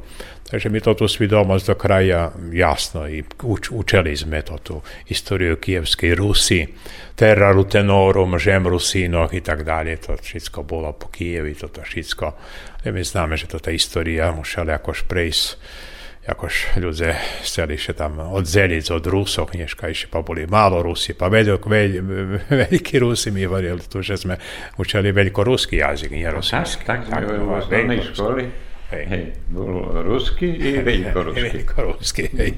[0.55, 4.79] Takže mi to tu svi domos do kraja jasno i uč, učeli sme to tu
[5.11, 6.63] istoriju Kijevskej Rusi,
[7.15, 12.31] terraru tenorum, žem Rusinoh i tak dalje, to všetko bolo po Kijevi, toto všetko.
[12.87, 15.59] Mi zname, že to ta istorija mušala jakož prejsť
[16.23, 21.67] jakož ľudia chceli še tam odzeliť od Rusov, dneška pa boli malo Rusi, pa velik,
[21.67, 21.91] veľ,
[22.71, 24.39] veľkí Rusi mi hovorili tu, že sme
[24.79, 26.87] učili veľkoruský jazyk, nie rusinský.
[26.87, 29.05] Tak, tak, tak, v škole Hej.
[29.05, 29.23] hej.
[29.49, 31.41] Bol rusky i veľkorusky.
[31.41, 32.53] veľkorusky hej.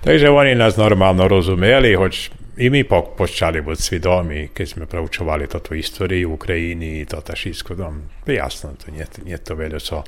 [0.00, 5.46] Takže oni nás normálno rozumeli, hoč i mi po, počali biti svidomi kad smo proučovali
[5.46, 8.02] to istoriju u Ukrajini i to tašinsko dom.
[8.26, 10.04] No, jasno, to nije, nije to veljo co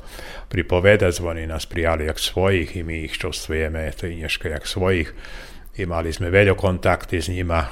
[0.49, 5.13] pripoveda, zvoni nas prijali jak svojih i mi ih čustvujeme, to i nješka jak svojih.
[5.77, 7.65] Imali smo veljo kontakti s njima,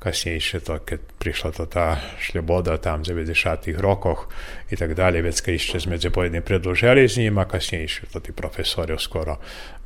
[0.00, 3.76] nima, kasnejšie to, keď prišla to tá šľoboda tam v 90.
[3.76, 4.28] rokoch
[4.70, 8.96] i tak dalje, već kad ešte sme pojedni predložili s njima, kasnejšie to ti profesori
[8.98, 9.36] skoro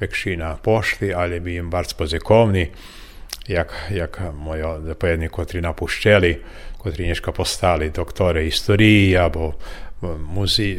[0.01, 2.71] vekšina pošli, ali bi im barc pozekovni,
[3.49, 6.43] jak, jak mojo zapojedni, kotri napuščeli,
[6.79, 9.53] kotri nješka postali doktore istoriji, abo
[10.03, 10.77] muzi,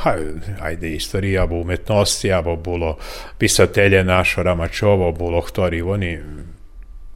[0.00, 0.16] ha,
[0.60, 2.96] ajde, istorija, abo umetnosti, abo bolo
[3.38, 6.18] pisatelje našo Ramačovo, bolo htori, oni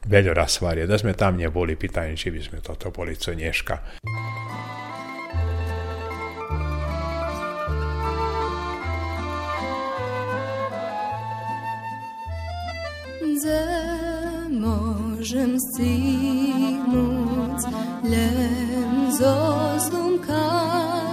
[0.07, 0.87] veľoraz varie.
[0.87, 3.99] Da sme tam neboli, pytanie, či by sme toto boli co dneška.
[14.47, 17.59] Môžem stihnúť
[18.07, 19.35] len zo
[19.87, 21.06] zlomkám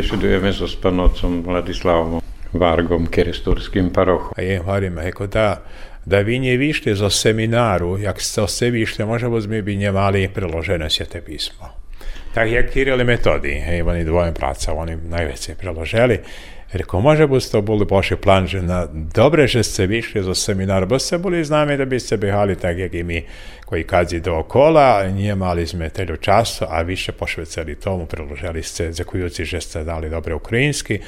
[0.00, 2.24] Besedujeme so spanocom Vladislavom
[2.56, 4.32] Vargom, keresturským parochom.
[4.32, 5.60] A je hovoríme, ako da,
[6.08, 10.32] da vi nie vyšli zo semináru, jak ste se vyšli, možda by sme by nemali
[10.32, 11.76] preložené svete písmo.
[12.32, 16.16] Tak jak Kiril i Metodi, hej, oni dvojem práca, oni najveće preložili.
[16.72, 20.86] Rekao, može bi to boli vaši plan, že na, dobre, že ste vyšli zo seminara,
[20.86, 23.24] bo ste boli z nami, da bi ste behali tak, jak i mi,
[23.64, 29.44] koji kadzi dookola, nije mali sme telju času, a više pošvecali tomu, preložili ste, zakujući,
[29.44, 30.98] že ste znali dobre ukrajinski,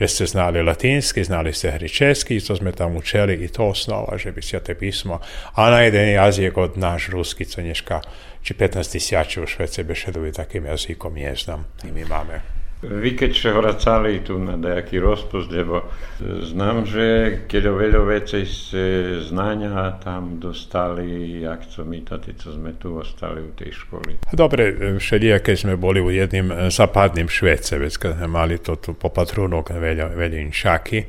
[0.00, 4.18] že ste znali latinski, znali ste hričeski, i to sme tam učeli, i to osnova,
[4.18, 5.20] že bi svete pismo,
[5.54, 8.00] a na jeden jazyk od naš ruski, co nješka,
[8.42, 12.59] či 15 tisiači u Švece bešedovi takim jazykom je znam, i mi máme.
[12.80, 15.84] Vy keď ste vracali tu na nejaký rozpust, lebo
[16.20, 17.04] znam, že
[17.44, 18.84] keď o veľa vecej ste
[19.20, 24.24] znania tam dostali, jak co my tady, co sme tu ostali u tej školy.
[24.32, 24.96] Dobre,
[25.44, 29.76] keď sme boli u jedným zapadným Švece, već kad sme mali to tu po patrunok
[29.76, 31.00] veľa, veľa šaky,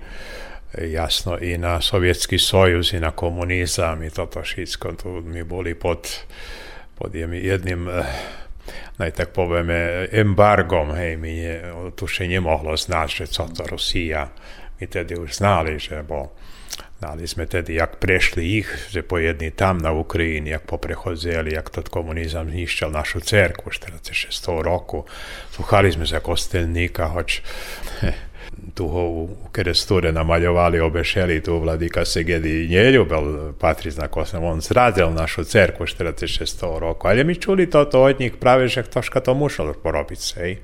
[0.92, 6.04] jasno i na Sovjetski sojuz i na komunizam i toto všetko, tu mi boli pod,
[7.00, 7.88] pod jednim
[9.02, 11.58] naj tak povieme, embargom, hej, mi je,
[11.98, 14.30] tu še nemohlo znať, že co to Rusija.
[14.78, 16.30] Mi tedy už znali, že bo
[17.02, 21.90] Znali sme tedy, jak prešli ich, že pojedni tam na Ukrajini, jak poprehodzeli, jak tot
[21.90, 25.10] komunizam zniščal našu cerku 46 roku.
[25.50, 27.42] Sluchali sme za kostelnika, hoč
[28.80, 35.86] u Keresture namaljovali, obešeli tu vladika Segedi nje ljubel patrizna kosna, on zradil našu cerku
[35.86, 40.22] 46 roku, ali mi čuli to, to od njih pravi, že toška to mušalo porobiti
[40.22, 40.56] se.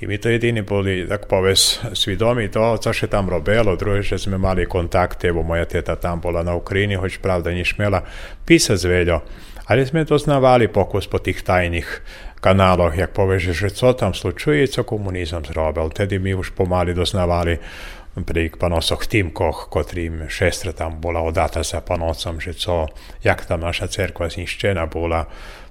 [0.00, 4.18] I mi to jedini boli, tak povedz, svidomi to, co še tam robilo, druge, že
[4.18, 8.02] sme mali kontakte, bo moja teta tam bola na Ukrajini, hoć pravda nie śmiela
[8.46, 9.20] pisać zveljo.
[9.66, 11.86] Ali sme doznavali pokus po tých tajných
[12.40, 15.90] kanáloch, jak povieš, že co tam slučuje, co komunizm zrobil.
[15.90, 17.58] Tedy my už pomaly doznavali
[18.24, 22.88] pri panosoch Timkoch, kotrým šestra tam bola odata za panocom, že co,
[23.24, 25.24] jak tam naša cerkva zniščena bola.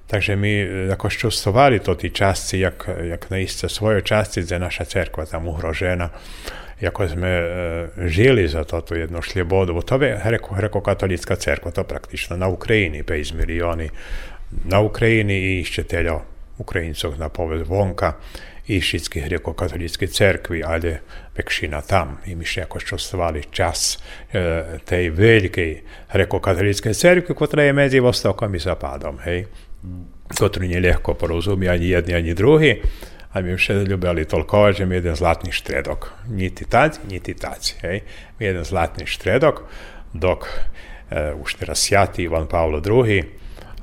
[0.06, 0.52] Takže my
[0.90, 6.10] jako ščustovali to ti časci, jak, jak naiste svoje časci, gdje naša cerkva tam uhrožena
[6.80, 7.44] jako sme e,
[8.08, 10.20] žili za toto jednu šljebodu, bo to je
[10.56, 13.90] greko-katolicka cerkva, to praktično na Ukrajini, 5 milioni
[14.64, 16.20] na Ukrajini i iščeteljo
[16.60, 18.14] Ukrajinców na pobyt w Łąka
[18.68, 20.98] i wszystkich grekokatolickiej cerkwi, ale
[21.36, 22.16] większyna tam.
[22.26, 24.02] I myśmy jakoś czasowali czas
[24.34, 29.46] e, eh, tej wielkiej grekokatolickiej cerkwi, która jest między Wostokiem i Zapadem, hej?
[30.28, 32.74] Którą nie lekko porozumie ani jedni, ani drugi,
[33.32, 36.14] a my wszyscy lubili tolkować, że jeden zlatny sztredok.
[36.28, 38.02] Niti tacy, niti tacy, hej?
[38.40, 39.64] Jeden zlatny sztredok,
[40.14, 40.60] dok
[41.10, 43.24] eh, e, już teraz jati Ivan Paolo II,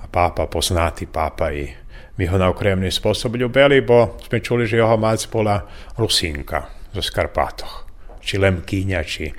[0.03, 1.86] a papa poznati papa i
[2.17, 5.61] mi ho na ukremni sposob ljubili, bo sme čuli, že jeho mac bola
[5.97, 7.85] Rusinka zo Skarpatoch.
[8.21, 9.31] Či Lemkinja, či...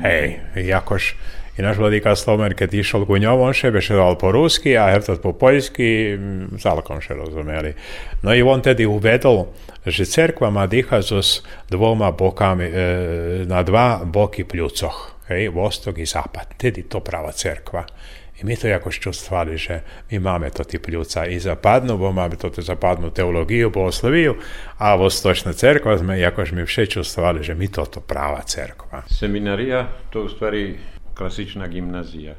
[0.00, 1.14] Hej, jakož
[1.58, 5.20] i naš vladika Slomer, kad išao ku njom, on še bešedoval po ruski, a Heftat
[5.20, 6.16] po poljski,
[6.62, 7.74] zalkom še razumeli.
[8.22, 9.50] No i on tedy uvedol,
[9.84, 12.86] že cerkva ma diha s dvoma bokami, e,
[13.50, 16.56] na dva boki pljucoh, hej, vostok i zapad.
[16.56, 17.84] Tedy to prava cerkva.
[18.42, 22.36] I mi to jakoś čustvali, že mi máme to ti pljuca i zapadnu, bo máme
[22.36, 24.34] to zapadnu teologiju, bogosloviju,
[24.78, 29.02] a vostočna cerkva sme jakož mi vše čustvali, že mi to to prava cerkva.
[29.06, 30.78] Seminarija to u stvari
[31.14, 32.34] klasična gimnazija.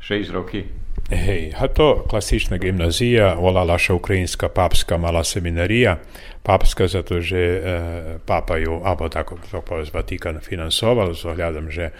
[0.00, 0.64] Šest roky.
[1.10, 5.98] Hej, a to klasična gimnazija, volala še ukrajinska papska mala seminarija.
[6.42, 7.60] Papska zato, že e,
[8.26, 11.90] papa ju, abo tako to povez Vatikan finansoval, zohľadom, že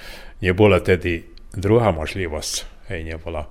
[0.40, 2.69] nie bola tedy druhá možlivosť.
[2.90, 3.46] Hej, nebola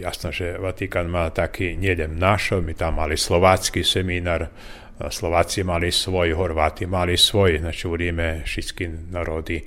[0.00, 4.48] jasno, že Vatikan má taký, nielen našo, my tam mali slovácky seminár,
[5.12, 9.60] Slováci mali svoj, Horváti mali svoj, znači u Ríme všetky národy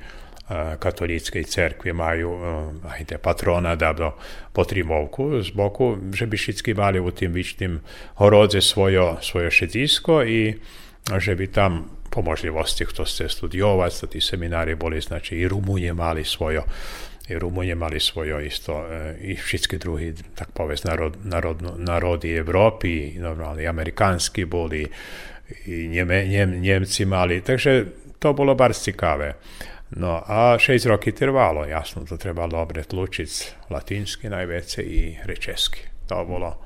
[0.82, 2.42] katolíckej cerkvi majú
[2.90, 4.18] aj tie patrona dávno
[4.50, 7.78] potrimovku z boku, že by všetky mali u tým vyčným
[8.18, 10.58] horodze svoje, svoje šedisko i
[11.06, 16.26] že by tam po možlivosti kto chce studiovať, to seminári boli, znači i Rumúnie mali
[16.26, 16.66] svoje
[17.30, 18.86] i Rumunje mali svoje isto
[19.22, 24.88] i všetky drugi, tak povest, narod, narod, narodi Evropi, normalni amerikanski boli,
[25.66, 27.86] i Njeme, Njem, Njemci mali, takže
[28.20, 29.34] to bolo bar ciekawe.
[29.90, 35.80] No a šest roky trvalo, jasno, to treba dobre tlučic latinski najveće i rečeski.
[36.08, 36.66] To bolo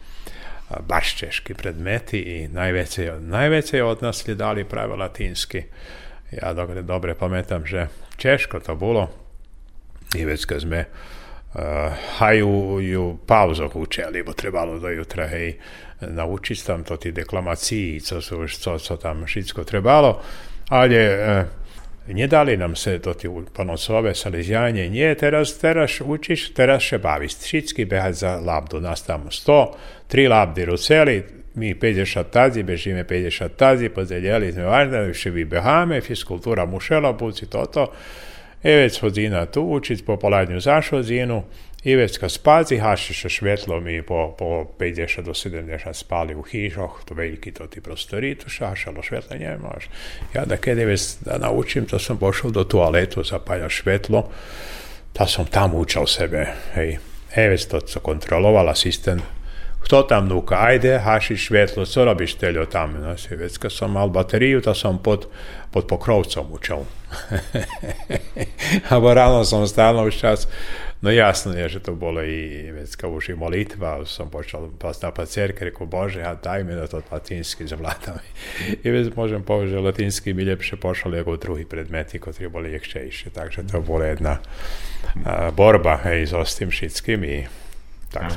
[0.80, 5.64] baš češki predmeti i najveće, najveće od nas dali pravo latinski.
[6.32, 9.21] Ja dobre, dobre pamätam, že češko to bolo.
[10.16, 11.62] I već kad sme uh,
[12.18, 15.56] haju ju pauzoch učili, bo trebalo do jutra hej,
[16.02, 20.22] naučiť tam to ti deklamaciji, co, su, co, co tam všetko trebalo,
[20.70, 21.46] ali uh,
[22.08, 27.38] nie dali nam se to ti ponosove salezijanje, nie, teraz, teraz učiš, teraz še baviš.
[27.38, 29.60] Všetky behať za labdu, nás tam 100,
[30.08, 31.24] tri labdy ruceli,
[31.56, 37.92] mi 50 tazi, bežíme 50 tazi, pozdjeljeli sme važno, še vybeháme, fiskultura mušela, buci toto.
[37.92, 38.31] I
[38.64, 41.44] već hodina tu učiť, po poladnju zaš hodinu,
[41.84, 47.02] i već kad spazi, hašiše švetlo mi po, po 50 do 70 spali u hižoh,
[47.06, 49.90] to veliki to ti prostori, tu šašalo švetlo nemaš.
[50.34, 54.30] Ja da kada već da naučim, to sam pošao do toaletu, zapalja švetlo,
[55.14, 56.98] ta sam tam učal sebe, hej.
[57.36, 59.22] E, već to co kontroloval asistent,
[59.92, 62.94] kto tam nuka, ajde, haši švetlo, co robiš teljo tam?
[63.02, 65.28] No, si, već kad sam mal bateriju, to sam pod,
[65.72, 66.86] pod pokrovcom učal.
[68.90, 70.48] A rano sam stalno už čas
[71.02, 74.70] No jasno je, že to bolo i već kao už i molitva, sam počal
[75.16, 78.22] pa cerke, rekao Bože, a daj mi da to latinski zavladam.
[78.84, 83.30] I već možem povedať, že latinski mi ljepše pošao nego drugi predmeti koji boli ljekšejši.
[83.30, 84.38] Takže to bola jedna
[85.26, 87.48] a, borba hej, s ostim šitskim i
[88.12, 88.32] tak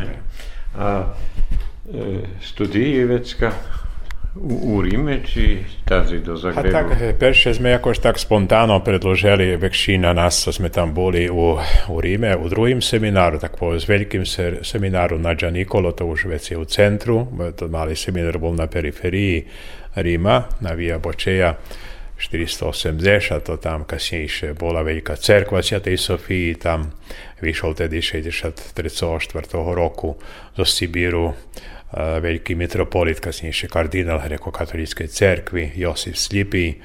[0.79, 3.53] A e, studiji vecka
[4.35, 6.75] u, u Rime, či tazi do Zagrebu?
[6.75, 6.87] Tak,
[7.19, 11.55] perše sme jakož tak spontano predložili väčšina nás, co sme tam boli u,
[11.89, 16.59] u Rime, u druhým semináru, tak povedz, veľkým se, semináru na Gianicolo, to už veci
[16.59, 19.47] u centru, to mali seminár bol na periferii
[19.95, 21.55] Rima, na Via Bočeja,
[22.25, 26.89] 480, to tam kasnejšie bola veľká cerkva Sviatej Sofii, tam
[27.45, 28.73] vyšol tedy 63.
[29.53, 30.17] roku
[30.57, 31.37] zo Sibíru
[31.95, 36.81] veliki mitropolit, kasnejši kardinal Grekokatolíckej cerkvi, Josif Slipý,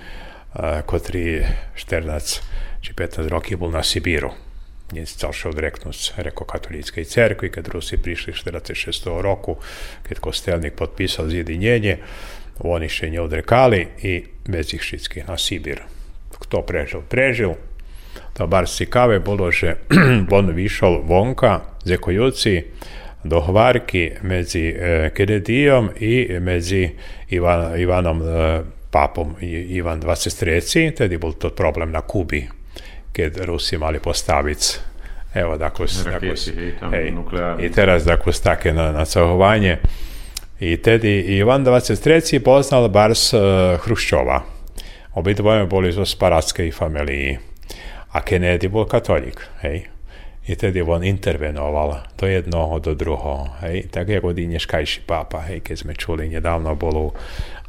[0.60, 1.42] ktorý
[1.74, 4.36] 14 či 15 rokov bol na Sibíru.
[4.90, 9.08] Dnes chcel sa odreknúť z Grekokatolíckej cerkvi, keď Rusi prišli 46.
[9.24, 9.62] roku,
[10.04, 12.02] keď kostelník podpísal zjedinenie,
[12.64, 15.80] oni ešte neodrekali i bez ich všetkých na Sibír.
[16.36, 17.04] Kto prežil?
[17.08, 17.56] Prežil.
[18.36, 19.84] To bar ciekawe bolo, že
[20.38, 22.72] on vyšol vonka, zekujúci,
[23.20, 25.12] do hvarki medzi e,
[26.00, 26.88] i medzi
[27.36, 28.28] Ivan, Ivanom e,
[28.92, 30.96] papom Ivan 23.
[30.96, 32.48] Tedy bol to problem na Kubi,
[33.12, 34.62] keď Rusi mali postaviť
[35.34, 36.34] evo, dakle, dakle,
[36.90, 37.14] hej,
[37.62, 39.78] i teraz dakle, také na, nacahovanje.
[40.60, 42.40] I tedy Ivan 23.
[42.44, 44.44] poznal bars uh, Hruščova.
[45.16, 47.40] Obidvoje boli zo sparatskej familiji.
[48.12, 49.88] A Kennedy bol katolík, hej
[50.50, 53.54] i tedy on intervenoval do jednoho, do druhého.
[53.62, 53.94] Hej?
[53.94, 55.62] Tak ako dneškajší pápa, hej?
[55.62, 57.14] keď sme čuli, nedávno bol,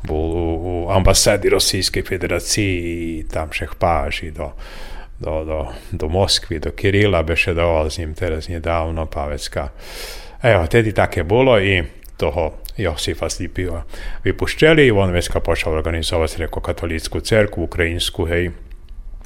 [0.01, 4.57] bol u ambasády Rosijskej federácii, tam všech páži do,
[5.21, 5.59] do, do,
[5.93, 9.77] do Moskvy, do Kirila bešedoval s ním teraz nedávno Pavecka.
[10.41, 11.85] Evo, tedy také bolo i
[12.21, 13.87] toho Josifa Slipila
[14.25, 18.51] vypuštěli, on dneska pošel organizovat jako katolickou cerkvu ukrajinskou, hej,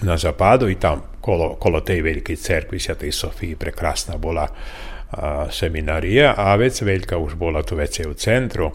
[0.03, 6.35] na zapadu i tam kolo, kolo tej velike cerkvi Svetej Sofiji prekrasna bola a, seminarija,
[6.37, 8.73] a vec velika už bola tu vec je centru,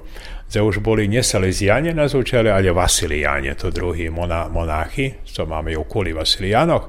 [0.50, 6.14] gdje už boli ne salezijanje nazvučali, ali vasilijanje, to drugi mona, monahi, što mamy okoli
[6.14, 6.82] vasilijanov,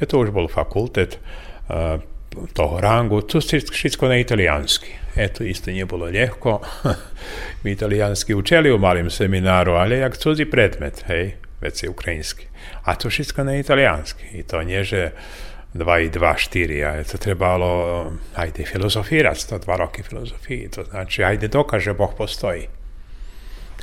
[0.00, 1.18] e to už bol fakultet,
[1.68, 1.98] a,
[2.52, 3.40] toho rangu, to
[3.72, 4.92] všetko na italijansky.
[5.16, 6.60] Eto, isto nije bilo ljehko.
[7.62, 12.46] Mi italijanski učeli u malim seminaru, ali jak cudzi predmet, hej, već je ukrajinski.
[12.82, 14.24] A to všetko na italijansky.
[14.32, 15.10] I to nie, že
[15.74, 20.68] 2 i 2, 4, ale to trebalo, ajde, filozofírať, to dva roky filozofii.
[20.68, 22.68] To znači, ajde, dokaže Boh postoji.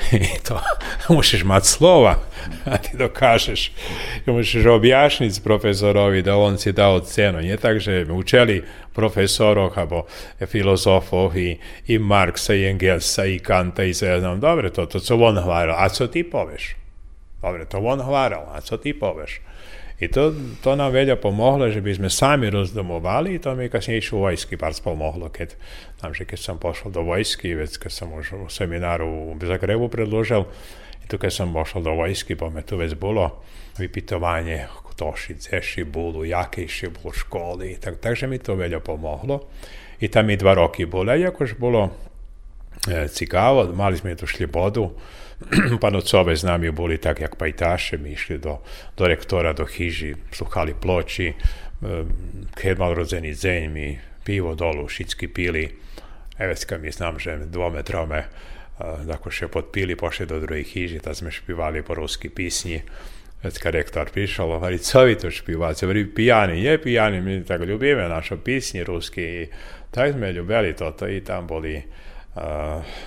[0.35, 0.57] I to
[1.15, 2.19] musíš mať slova
[2.65, 3.71] a ty dokážeš.
[4.25, 7.41] Musíš objasniť profesorovi da on si dao cenu.
[7.41, 10.09] Nie tak, že učeli profesoroch alebo
[10.41, 14.41] filozofoch i, i Marksa, i Engelsa, i Kanta, i Zeznam.
[14.41, 15.77] Dobre, to, to co on hvaral.
[15.77, 16.81] A co ty povieš?
[17.41, 19.41] Dobre, to on hváral, a co ty povieš?
[20.01, 20.33] I to,
[20.63, 24.17] to nam velja pomoglo, že bi sme sami rozdomovali i to mi je kasnije išlo
[24.17, 25.29] u vojski bar pomoglo.
[25.29, 25.53] Kad,
[25.99, 29.89] znam, že kad sam pošao do vojski, već kad sam už u seminaru u Zagrebu
[29.89, 30.43] predložil,
[31.05, 33.43] i tu kad sam pošao do vojski, pa me tu već bilo
[33.77, 37.77] vypitovanje toši, ceši bulu, jakejši bul u školi.
[37.81, 39.39] Tak, takže mi to velja pomoglo.
[39.99, 41.89] I tam i dva roki bula, iako je bilo
[42.87, 44.95] e, eh, cigavo, mali smo je tu šljibodu, bodu,
[45.51, 48.61] šlibodu, panocove z nami boli tak, jak pajtaše, mi išli do,
[48.97, 51.33] do rektora, do hiži, sluhali ploči,
[52.55, 55.65] keď mal rodzený deň, mi pivo dolu, všetky pili,
[56.37, 58.25] evecka mi znam, že dvometrome,
[59.07, 62.81] tako še podpili, pošli do druhej hiži, tak sme špivali po ruski pisni,
[63.41, 65.89] Vecka rektor prišao, hovorí, co vi to špivate?
[65.89, 69.49] Hovorí, pijani, je pijani, mi tak ljubime naše pisni ruski
[69.91, 71.83] tak sme ljubili toto i tam boli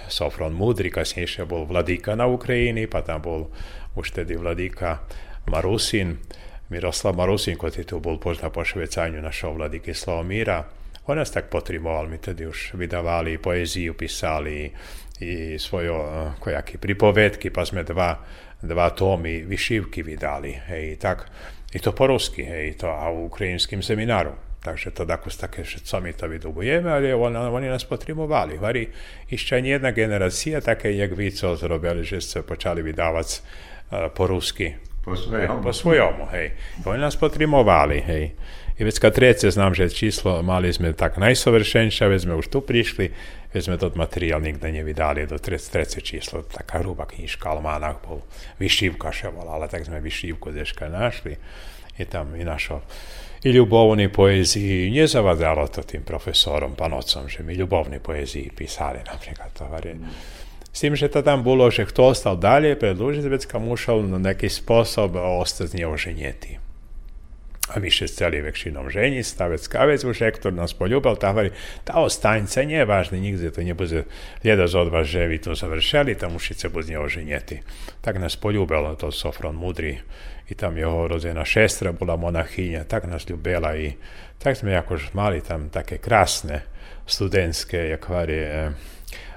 [0.09, 3.41] Sofron Mudri, kasnejšie bol vladíka na Ukrajini, pa tam bol
[3.97, 5.01] už tedy vladíka
[5.49, 6.21] Marusin,
[6.69, 10.65] Miroslav Marusin, ktorý tu bol požná po švecajňu našho vladiky Slavomíra.
[11.09, 14.73] On nás tak potrimoval, my tedy už vydávali poeziju, písali
[15.21, 16.05] i svojo
[16.41, 18.17] kojaky pripovedky, pa sme dva,
[18.61, 21.29] dva tómy vyšívky vydali, hej, tak,
[21.73, 24.54] i to po rusky, hej, to a u ukrajinským semináru.
[24.65, 28.57] Takže to tako také, že co mi to vydobujeme, ale on, oni nas potrebovali.
[28.57, 28.89] Vari,
[29.29, 34.81] išća jedna generacija, také jak vi co zrobili, že ste počali vydávať uh, po rusky.
[35.05, 35.61] Po svojom.
[35.61, 36.57] Po svojom, hej.
[36.89, 38.33] Oni nás potrebovali, hej.
[38.79, 39.15] I već kad
[39.53, 43.13] znam, že číslo mali sme tak najsovršenšie, već sme už tu prišli,
[43.55, 48.01] već sme tot materijal nigde ne vidali do trece, trece číslo, taká hruba knižka, almanach
[48.01, 48.25] bol,
[48.59, 51.37] vyšívka še volala, tak sme vyšívku deška našli.
[51.99, 52.83] I tam i našo
[53.45, 59.53] i ljubovni poeziji, nie zavadzalo to tým profesorom, panocom, že mi ljubovni poeziji pisali napríklad
[59.53, 59.97] tovary.
[60.73, 64.19] S tým, že to tam bolo, že kto ostal dalje predložiť, već kam ušao na
[64.19, 66.64] neki sposob ostať neoženjeti.
[67.69, 71.51] a my się z celi wykrzyną żeni, stawiec kawiec uszek, który nas polubał, ta mówi,
[71.85, 74.05] ta ostańce nieważne, nigdy to nie będzie,
[74.45, 75.09] jeden z od was
[75.43, 77.61] to završeli, to musicie bez niego ženieti.
[78.03, 79.99] Tak nas polubilo to Sofron Mudri
[80.51, 83.97] i tam jeho rodzena šestra bola monahinja, tak nas ljubela i
[84.39, 86.61] tak smo jako mali tam take krasne
[87.07, 88.73] studentske, jakvari, eh,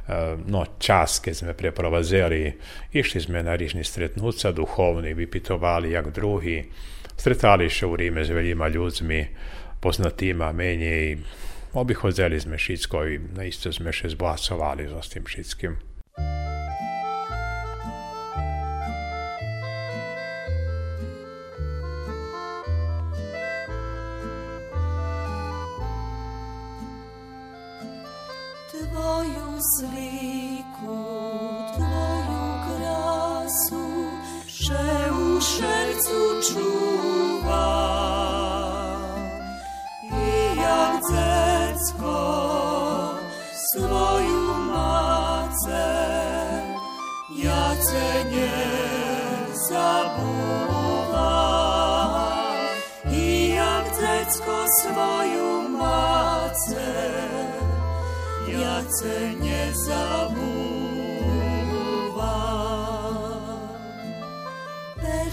[0.08, 2.56] e, no, čas, keď sme preprovazeli,
[2.92, 6.64] išli sme na rižni stretnúca duchovni, vypitovali jak drugi,
[7.18, 9.26] Wstręcali się Rimy z wieloma ludźmi
[9.82, 11.18] poznatymi, a mniej
[11.74, 15.76] obi chodzili z wszystko i naiste sme się zbłacowali z tym wszystkim.
[28.70, 31.06] Twoją zliku,
[31.74, 33.84] Twoją krasu,
[35.38, 37.48] že u šercu čuvam.
[40.04, 42.18] I jak dziecko
[43.72, 45.90] svoju mace,
[47.44, 48.58] ja Cię nie
[49.70, 51.08] zabuwam.
[53.12, 56.90] I jak dziecko swoją macę,
[58.48, 60.57] ja Cię nie zabuwam.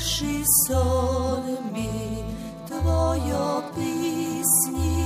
[0.03, 1.43] Перший сон
[1.73, 2.23] мій,
[2.67, 5.05] Твоє пісні,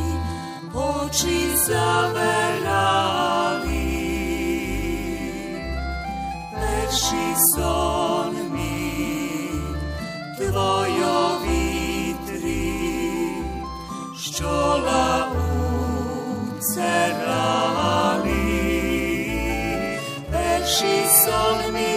[0.73, 2.73] очі заверали.
[6.53, 9.49] Перший сон мій,
[10.37, 12.73] Твоє вітрі,
[14.21, 15.43] що лауцерали.
[20.31, 21.96] Перший сон мій,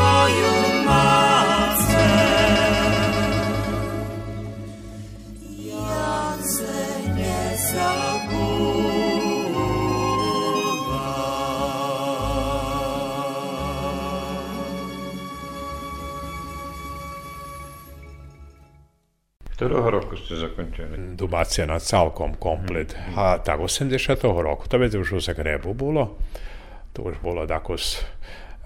[0.00, 2.08] dziecko swoją macę,
[5.58, 8.90] ja cię nie zabuwam.
[19.50, 21.16] Ktorého roku ste zakončili?
[21.16, 22.96] Dumacija na celkom komplet.
[23.16, 24.22] A tak 80.
[24.24, 26.16] roku, to već už u Zagrebu bilo.
[26.92, 28.04] To už bolo takos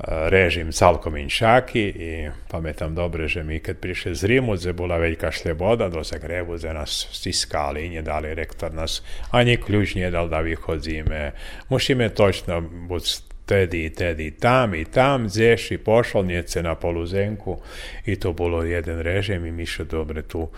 [0.02, 5.30] režim celkom inšaki i pamätam dobre, že mi kad prišli z Rimu, ze bola veľká
[5.30, 10.28] šleboda do Zagrebu, ze nas stiskali i nie dali rektor nas, ani ključ nije dal
[10.28, 11.32] da vychodzíme.
[11.70, 13.04] Musíme točno buď
[13.46, 17.60] tedy, tedy, tam i tam, zješi pošolnice na poluzenku
[18.06, 20.48] i to bolo jeden režim i mi še dobre tu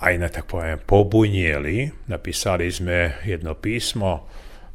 [0.00, 1.90] aj na tak poviem pobunieli.
[2.08, 4.26] Napísali sme jedno písmo,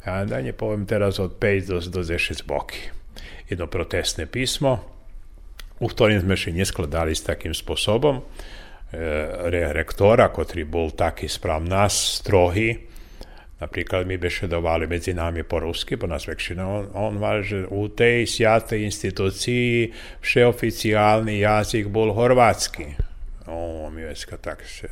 [0.06, 2.97] ja da poviem teraz od 5 do, do 10 boky.
[3.48, 4.84] Jedno protestné písmo,
[5.80, 8.20] u ktorým sme še neskladali s takým spôsobom.
[8.20, 12.88] E, rektora, ktorý bol taký správ nás, strohý,
[13.58, 16.62] Napríklad mi bešedovali medzi nami po rusky, po nás väčšina.
[16.62, 19.90] On, on mal, že u tej sviatej institúcii
[20.22, 23.07] všeoficiálny jazyk bol horvátsky.
[23.48, 24.88] O, mi vecka tak se...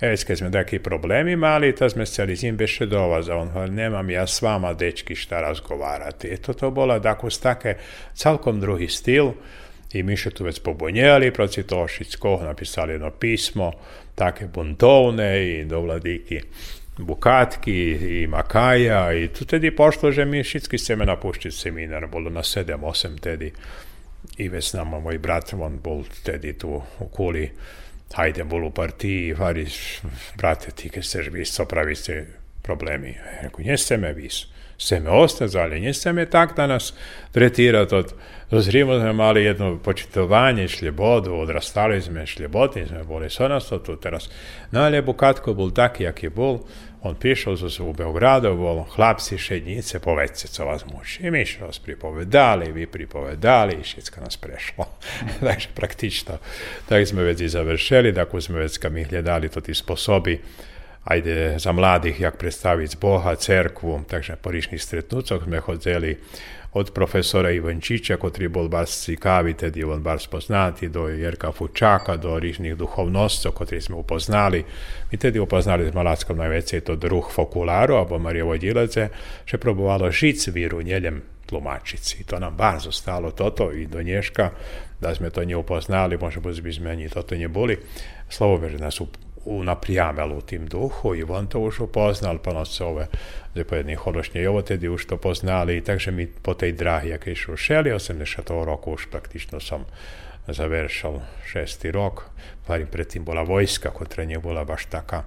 [0.00, 3.30] Već kad smo takvi problemi mali, to smo se s njim bešedovati.
[3.30, 6.28] On hovorí, nemam ja s vama, dečki, šta razgovarati.
[6.32, 7.76] Eto, to bola tako stake
[8.14, 9.32] celkom drugi stil.
[9.92, 13.72] I mi še tu već pobonjeli proci Tošickog, napisali jedno pismo,
[14.14, 16.40] take buntovne i do vladiki
[16.98, 22.42] Bukatki i Makaja i tu tedy pošlo, že mi všetky chceme napuštiť seminar, bolo na
[22.44, 23.52] 7-8 tedy.
[24.36, 27.50] I već nama moj brat, on bol tedy tu okoli,
[28.14, 30.00] hajde bolj u partiji, Fariš,
[30.36, 32.26] brate, ti kaj se vi so pravi ste
[32.62, 33.08] problemi.
[33.08, 34.46] Ja, Rekao, jeste me vi su.
[34.78, 36.94] Ste me ostazali, jeste me tak danas
[37.32, 38.14] tretirati od,
[38.50, 44.30] dozrimo da mali jedno počitovanje šljebodu, odrastali sme šljeboti, sme boli sonasto tu teraz.
[44.70, 46.62] Najlje bo katko bol tak, jak je bol,
[47.02, 51.22] on prišiel zo u Beogradu, bol chlapci, šednice, povedzte, co vás muči.
[51.22, 54.86] I mi što vas pripovedali, vi pripovedali i všetko nas prešlo.
[55.40, 56.38] Takže praktično.
[56.88, 60.40] Tak sme već i završili, tako sme već kad mi gledali to ti sposobi,
[61.04, 66.16] ajde za mladih jak predstaviti Boha, cerkvu, takže na parišnih stretnucah sme hodzeli
[66.72, 71.52] od profesora Ivančića, kotri je bol baš cikavi, tedi je on baš spoznati, do Jerka
[71.52, 74.64] Fučaka, do rižnih duhovnoscev, kotri smo upoznali.
[75.12, 79.08] Mi tedi upoznali z Malackom najveće je to druh Fokularu, abo Marijevodilace,
[79.44, 82.16] še probovalo žic viru njeljem tlumačiti.
[82.20, 84.50] I to nam baš ostalo toto i do nješka,
[85.00, 87.78] da sme to nje upoznali, možda bi sme ni toto nje boli.
[88.28, 89.00] Slovo veže nas
[89.44, 93.06] unaprijamelo u tim duhu i on to už upoznal, pa nas ove
[93.54, 97.92] zapojedni hološnje i tedy už to poznali, takže mi po tej drahi, jak išao šeli,
[97.92, 98.64] 80.
[98.64, 99.84] roku už praktično sam
[100.48, 102.24] završal šesti rok,
[102.68, 105.24] varim predtým bola vojska, ktorá nebola baš taká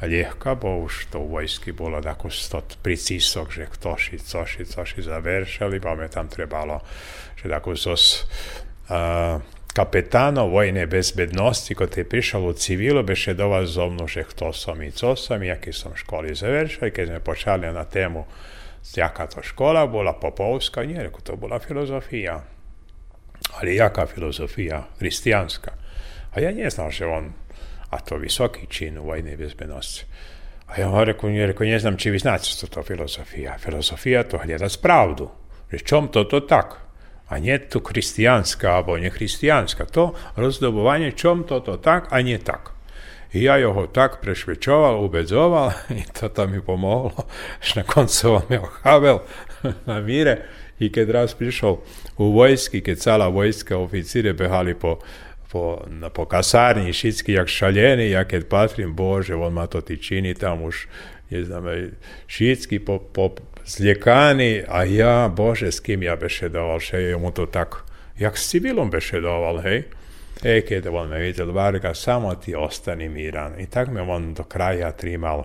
[0.00, 5.80] ľahká, bo už to u vojsky bolo tako stot pricisok, že ktoši, coši, coši završali,
[5.80, 6.80] pa me tam trebalo,
[7.36, 8.24] že tako zos
[8.88, 9.40] uh,
[9.72, 14.82] kapetano vojne bezbednosti, ko je prišao u civilu, beše do vas zovnu, že kto som
[14.82, 18.26] i co som, jaký som školi završil, keď sme počali na tému,
[18.96, 22.40] jaká to škola bola, popovska, nie, reko, to bola filozofija.
[23.60, 24.84] Ali jaká filozofija?
[24.98, 25.72] Hristijanska.
[26.34, 27.32] A ja nie znam, že on,
[27.90, 30.04] a to visoki čin u vojnej bezbednosti.
[30.66, 33.58] A ja mu rekao, nie, rekao, ne znam či vi znate što to filozofija.
[33.58, 35.30] Filozofija to hľadať pravdu.
[35.70, 36.89] Že čom to to tak?
[37.30, 39.86] A nie tu chrześcijańska albo niechrześcijańska.
[39.94, 42.74] To rozdobovanie, čom toto tak, a nie tak.
[43.30, 47.14] I ja ho tak prešvečoval, ubedzoval i to mi pomohlo.
[47.62, 49.22] Až na koncu on mi ochável
[49.88, 50.50] na míre.
[50.80, 51.78] I keď raz prišiel
[52.18, 54.98] u vojsky, keď celá vojska oficíre behali po,
[55.52, 60.32] po, po kasárni, všetky jak šalení, ja keď patrím, Bože, on ma to ty čini
[60.32, 60.88] tam už,
[61.28, 61.92] neznám,
[62.26, 63.36] všetky po, po,
[63.66, 67.84] zljekani, a ja, Bože, s kim ja bešedoval, še je mu to tak,
[68.18, 69.88] jak s civilom bešedoval, hej?
[70.40, 73.60] E, keď on me videl, Varga, samo ti ostani miran.
[73.60, 75.44] I tak me on do kraja trimal.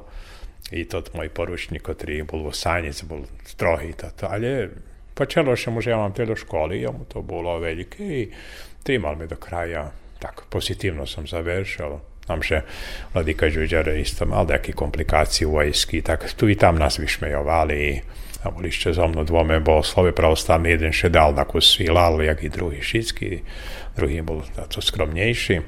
[0.71, 4.31] I tot moj poručnik, ktorý bol vo Sanic, bol strohý toto.
[4.31, 4.71] Ale
[5.11, 8.31] počalo še mu, že ja mám do školy, ja mu to bolo veľké i
[8.81, 9.91] trimal me do kraja.
[10.17, 12.14] Tak, pozitivno som završil.
[12.27, 12.61] nam še
[13.13, 18.01] vladika Đuđer isto malo neki komplikaciju u vojski, tak tu i tam nas višmejovali i
[18.43, 22.49] tamo lišće za mno dvome boslove pravoslavni, jedan še dal nakus i lal, jak i
[22.49, 23.39] drugi šitski,
[23.97, 25.61] drugi bol to skromnejši.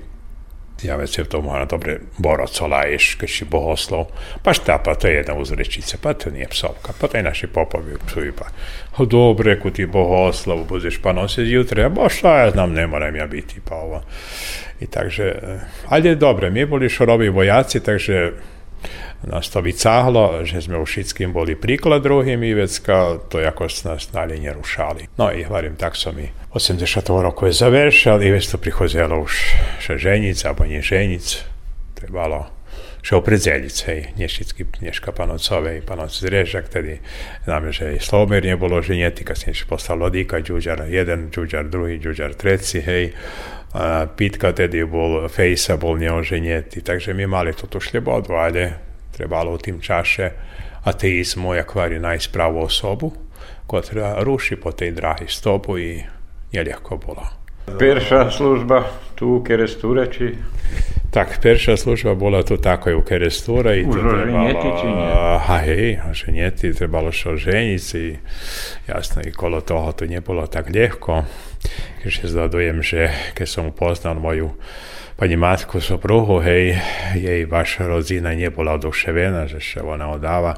[0.84, 4.06] Ja već je to mora dobre borocola iš, si bohoslov.
[4.44, 7.48] Pa šta, pa to je jedna uzrečica, pa to nije psovka, pa to je naši
[7.48, 8.46] popovi psuju, pa
[8.92, 12.88] ho dobre, ku ti bohoslov, budeš pa nositi jutre, a bo šta ja znam, ne
[12.88, 14.02] moram ja biti, pa ovo.
[14.80, 15.34] I takže,
[15.88, 18.32] ali je dobre, mi boli šorovi vojaci, takže
[19.26, 24.14] nás to vycáhlo, že sme už všetkým boli príklad druhým i vecka to ako nás
[24.14, 25.18] dalje nerušali.
[25.18, 27.02] No i hovorím, tak som i 80.
[27.10, 29.34] roku je završal i već to prichozelo už
[29.82, 31.42] že ženic, alebo nie ženic,
[31.98, 32.58] trebalo
[33.08, 37.00] že opredzeliť, hej, nešický dneška panocové, panoc Zrežak, tedy
[37.48, 42.36] znamená, že i Slobomer nebolo ženeti, kad si poslal Lodíka, Đuđar jeden, Đuđar druhý, Đuđar
[42.36, 43.16] treci, hej,
[43.72, 48.87] a Pitka tedy bol, Fejsa bol neoženjetý, takže my mali toto šlebodu, ale
[49.18, 50.32] trebalo u tim čaše
[50.86, 53.12] ateizmu jak kvari najspravu osobu,
[53.68, 56.00] ktorá ruši po tej drahi stopu i
[56.54, 57.28] neľahko bola.
[57.68, 58.88] Pierwsza služba
[59.20, 60.32] tu, kieres tu reči?
[61.12, 64.78] Tak, perša služba bola to tako u Kerestura i trebalo...
[64.80, 65.12] či nie?
[65.12, 68.16] A hej, ženjeti, trebalo sa oženiť si.
[68.88, 71.28] Jasno, i kolo toho to nebolo tak ľahko.
[72.04, 74.56] Keď zdadujem, že keď som upoznal moju
[75.18, 76.78] pani matku supruhu, hej,
[77.16, 80.54] jej vaša rodzina nebola oduševena, že še ona odáva.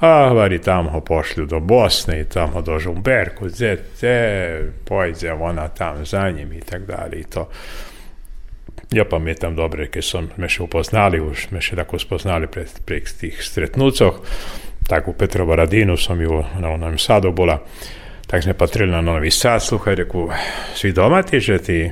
[0.00, 4.02] A hovorí, tam ho pošlju do Bosne i tam ho do Žumberku, ZT,
[4.88, 7.48] pojde ona tam za njim i tak dalje i to.
[8.88, 13.04] Ja pamätam dobre, keď som sme še upoznali, už sme še tako spoznali pre, pre
[13.04, 14.24] tých stretnúcoch,
[14.88, 17.60] tak u Petrova Radinu som ju na onom sadu bola,
[18.28, 20.28] tak sme patrili na Novi Sad, sluchaj, reku,
[20.76, 21.88] svi doma ti, že ti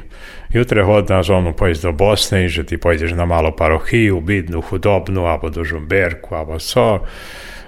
[0.52, 5.48] jutre hodná zónu pojď do Bosne, že ti pojdeš na malo parochiju, bidnu, hudobnu, alebo
[5.48, 7.08] do Žumberku, alebo co.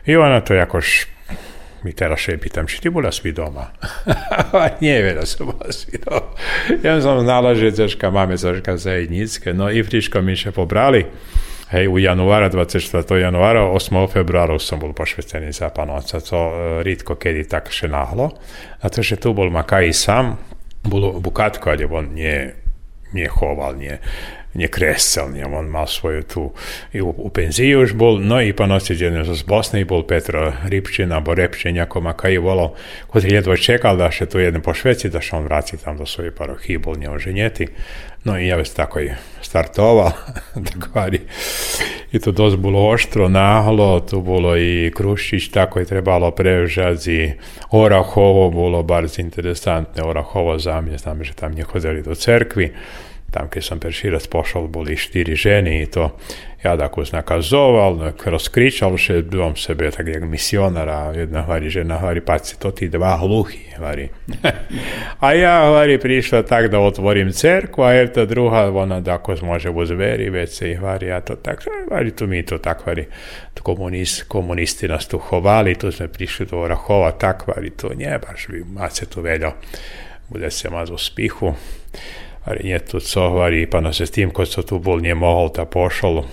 [0.05, 1.09] I ona to jakož
[1.81, 3.73] mi teraz šepitam, či ti bola svi doma?
[4.85, 6.29] Nie vie, da som bola svi doma.
[6.85, 11.09] Ja som znala, že dečka máme troška zajednické, no i friško mi še pobrali.
[11.71, 13.14] Hej, u januara, 24.
[13.14, 14.12] januara, 8.
[14.12, 16.21] februara u Sombolu pošvećeni za panoca.
[16.21, 18.31] To e, ritko kedi tak še nahlo.
[18.83, 20.39] Zato še tu bol makaj i sam,
[20.85, 22.55] bolo Bukatko, ali on nije,
[23.12, 23.99] nije hoval, nije,
[24.55, 26.53] nije kresel, nije on mal svoju tu
[26.93, 30.53] i u, u penziju už bol, no i panoci djelno z Bosne i bol Petro
[30.64, 32.73] Ripčina, bo Repčenjako makaj i volo,
[33.07, 36.07] kod je jedva čekal da še tu jedne pošveci, da še on vraci tam do
[36.07, 37.69] svoje parohije, bol nje oženjeti.
[38.25, 39.11] No i ja već tako i
[39.43, 40.11] startoval,
[40.55, 41.21] tako ali
[42.12, 47.33] i to dosť bolo oštro, nahlo, tu bolo i Krušić, tako je trebalo preužati,
[47.71, 52.73] Orahovo bolo bar interesantne, Orahovo za mňa, znam, že tam nechodili do cerkvi,
[53.39, 56.18] tam keď som perší raz pošol, boli štyri ženy i to
[56.59, 62.18] ja tako znakazoval, rozkričal, že byłam sebe tak jak misionar a jedna hovorí, žena hovorí,
[62.18, 64.11] paci, to ti dva hluchy, hovorí.
[65.22, 69.70] a ja, hovorí, prišla tak da otvorím cerku, a je ta druga, ona tako može
[69.70, 73.07] u zveri, već se i hovorí, a to tak, hovorí, tu mi to tak, hovorí,
[73.62, 78.51] komunist, komunisti nas tu hovali, tu sme prišli do Orahova, tak, hovorí, to nie, baš
[78.51, 79.55] bi mace tu veljao,
[80.26, 81.55] bude se mazo spihu.
[82.55, 86.24] Nije tu co, hovorí, pa se s tým, ko co tu bol, nemohol, ta pošol.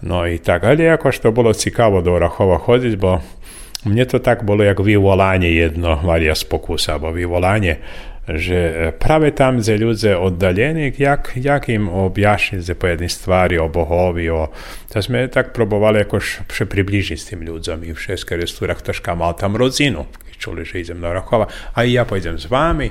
[0.00, 3.20] No i tak, ali ako što bolo cikavo do Orahova chodiť, bo
[3.84, 6.44] mne to tak bolo jak vyvolanie jedno, Maria z
[7.00, 7.78] bo vyvolanie,
[8.26, 14.26] že práve tam, gdje ľudze oddaljeni, jak, jak im objašnjiť za pojedne stvari o Bohovi,
[14.30, 14.50] o,
[14.90, 18.82] da sme tak probovali akož še približiť s tým ľudzom i v šeskej restúrach
[19.14, 20.10] mal tam rodzinu,
[20.42, 22.90] čuli, že idem do Orahova, a i ja pojdem s vami,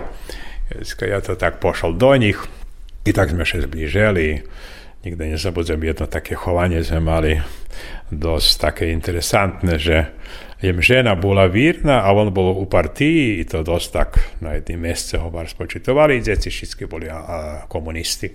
[1.01, 2.41] ja to tak pošol do nich
[3.05, 4.41] i tak sme še zbliželi.
[5.05, 7.33] Nikdy nezabudzem jedno také chovanie sme mali
[8.09, 10.09] dosť také interesantné, že
[10.65, 14.09] jem žena bola vírna a on bol u partii i to dosť tak
[14.41, 17.37] na jedným mesce ho bar spočitovali i djeci všetky boli a, a,
[17.69, 18.33] komunisti.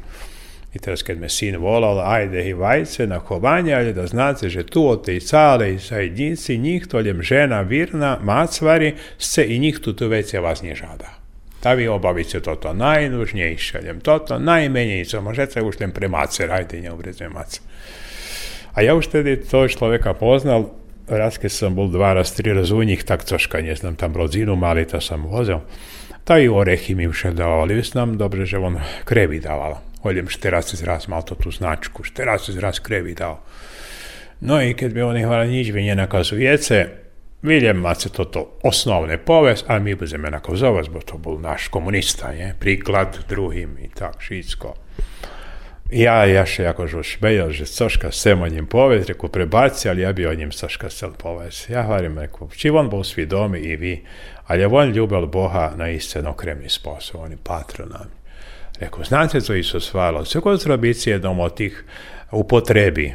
[0.71, 4.63] I teraz kad me sin volal, ajde i vajce na chovanje, ali da znate, že
[4.63, 9.93] tu od tej calej zajednici njih to ljem žena virna, macvari, se i njih tu
[9.93, 11.20] tu već vas nie žada.
[11.61, 16.81] Da vi obavite toto najnužnejšie, len toto najmenej, co môžete už len pre macer, ajde,
[16.81, 17.61] neubredzme macer.
[18.73, 20.73] A ja už tedy toho človeka poznal,
[21.05, 24.57] raz keď som bol dva raz, tri raz u nich, tak troška neznam tam rodzinu
[24.57, 25.61] mali, to som vozil.
[26.25, 29.83] Ta i orechy mi už dávali, znam dobre, že on krevi dával.
[30.01, 33.43] Hoďem, teraz raz mal to tú značku, teraz raz krevi dal.
[34.41, 37.00] No i keď by oni hovorili, nič vy nenakazujete,
[37.43, 42.55] Viljem se toto osnovne povest, ali mi budeme nakazovati, bo to bol naš komunista, je,
[42.59, 44.75] príklad druhým i tak všetko.
[45.91, 50.05] Ja, ja še akože už vedel, že coška sem o njim povest, reku prebaci, ali
[50.05, 51.67] ja bi o njim coška chcel povest.
[51.71, 53.97] Ja hovorim, reku, či on bol svidomi i vi,
[54.47, 58.15] ali on ljubil Boha na iscen okremni sposob, on je patronami.
[58.81, 61.85] Reku, znate co Isus hvala, sve kod zrobici jednom od tih
[62.31, 63.15] upotrebi,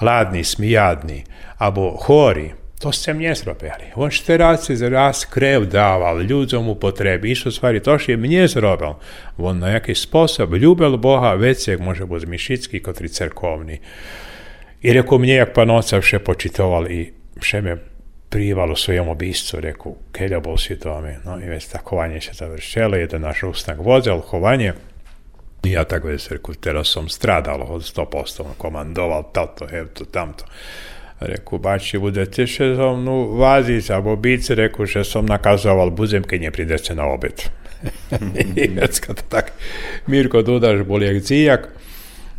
[0.00, 1.24] hladni, smijadni,
[1.58, 2.50] abo hori,
[2.84, 3.96] to ste mne zrobili.
[3.96, 7.32] On 40 raz krev dával ľuďom u potrebi.
[7.32, 9.00] Išto stvari to je mne zrobil.
[9.40, 13.80] On na jaký spôsob ľúbil Boha veci, jak môže byť mišický, kotri cerkovný.
[14.84, 17.08] I rekao mne, jak panoca vše počitoval i
[17.40, 17.80] vše me
[18.28, 21.24] privalo svojom obiscu, rekao, kelja bol si tome.
[21.24, 24.72] No i već takovanje se završilo, jedan naš usnak vozel, chovanje.
[25.64, 30.44] I ja tako već rekao, teraz som stradal od 100%, komandoval toto, hevto, tamto.
[31.20, 36.50] Reku, bači, budete še so mnou vaziť, alebo byť, reku, že som nakazoval budem, keď
[36.50, 37.48] neprídete na obed.
[38.58, 39.52] I to tak,
[40.08, 41.70] Mirko Dudaš bol jak zijak,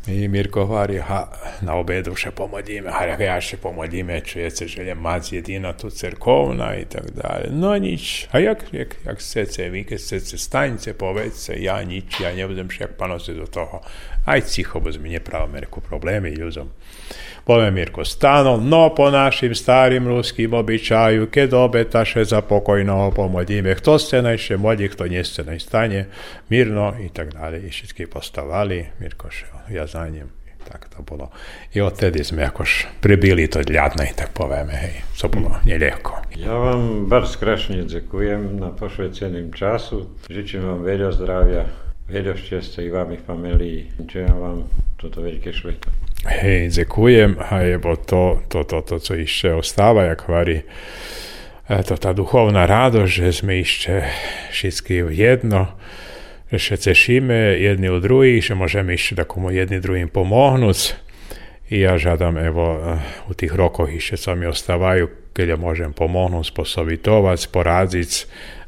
[0.08, 1.24] I Mirko govori, ha,
[1.66, 6.76] na obedu še pomodíme, ha, ja še pomodíme, čujete, že je mac jedina tu cerkovna
[6.78, 7.50] i tak dalje.
[7.50, 12.30] No nič, a jak, jak, jak chcete, vy keď chcete, staňte, povedzte, ja nič, ja
[12.38, 13.82] nebudem však panosiť do toho.
[14.30, 16.70] Aj cicho, bo mi nepravíme neku problémy ľuďom.
[16.70, 24.02] Poviem Mirko stano, no po našim starim ruským obyčaju, keď obetaše za pokojného pomodíme, kto
[24.02, 26.10] ste najšte mladí, kto nie ste najstane,
[26.50, 27.62] mirno i tak dalje.
[27.66, 30.34] I všetky postavali, Mirko šel, ja za njim.
[30.66, 31.30] Tak to bolo.
[31.78, 36.26] I odtedy sme akož pribili to ľadnej, tak povieme, hej, co bolo nelehko.
[36.34, 40.10] Ja vám bardzo krásne ďakujem na pošveceným času.
[40.26, 41.70] Žečím vám veľa zdravia,
[42.10, 43.94] veľa šťastia i vám i familii.
[44.10, 44.58] Želám vám
[44.98, 45.94] toto veľké šveto.
[46.26, 50.66] Je bo to, to, to, to, co ešte ostáva, jak hovorí,
[51.66, 54.06] to tá duchovná radosť, že sme ešte
[54.54, 55.74] všetky jedno,
[56.50, 60.96] že się cieszymy jedni u drugich, że możemy jeszcze takomu jedni drugim pomognuć.
[61.72, 62.78] I ja žadam, evo,
[63.30, 67.42] u tih rokoch jeszcze co mi ostavajú, keď ja môžem pomognuť, posovitovac,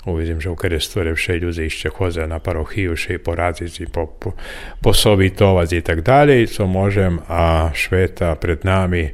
[0.08, 4.08] Uvidím, že u Kristore vše ljudi ešte chodzia na parochiju, še i poradzic i po,
[4.08, 4.32] po,
[4.80, 9.12] posovitovac i tak dalje, co môžem, a šveta pred nami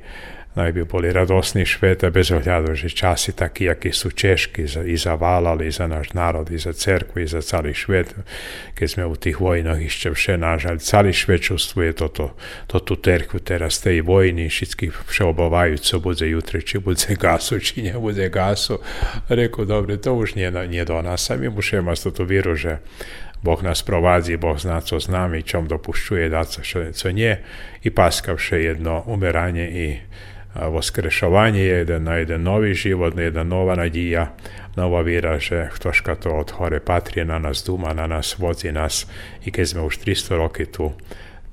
[0.54, 5.74] naj bi boli radosni šveta bez ohľadu, že časi takí, akí sú češky i zavalali
[5.74, 8.14] za náš národ, i za cerkvu, i za celý švet.
[8.78, 12.38] Keď sme u tých vojnoch ešte vše nážali, celý švet čustvuje toto,
[12.70, 17.90] to tú cerkvu teraz tej vojny, všetky všeobovajú, co bude jutri, či bude gasu, či
[17.90, 18.78] nebude gasu.
[19.34, 22.78] Reku, dobre, to už nie, nie do nás, a my musíme mať toto víru, že
[23.44, 27.36] Boh nás provádzi, Boh zná, co s nami, čom dopušťuje, dá co, co nie.
[27.84, 29.86] I paska vše jedno umeranie i
[30.56, 34.34] voskrešovanje je jedan, jedan novi život, jedna nova nadija,
[34.76, 39.06] nova vira, že ktoška to od hore patrije na nas duma, na nas vozi nas
[39.46, 40.94] i keď sme už 300 roky tu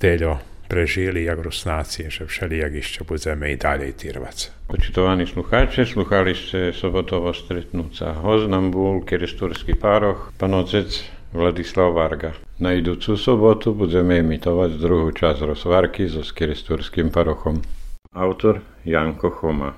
[0.01, 0.41] teľo
[0.71, 4.55] prežili jak rusnáci, že všelijak ešte budeme i dalej týrvať.
[4.71, 10.87] Počitovaní sluchači, sluchali ste sobotovo stretnúca hoznam bol Kiristurský pároch, pan otec
[11.35, 12.39] Vladislav Varga.
[12.63, 17.80] Na idúcu sobotu budeme imitovať druhú časť rozvarky so Kiristurským parochom.
[18.15, 19.73] Autor Janko Choma,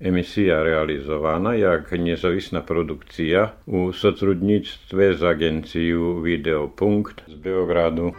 [0.00, 8.12] Emisija realizovana jak nezavisna produkcija u sotrudnictve z agenciju Videopunkt z Beogradu.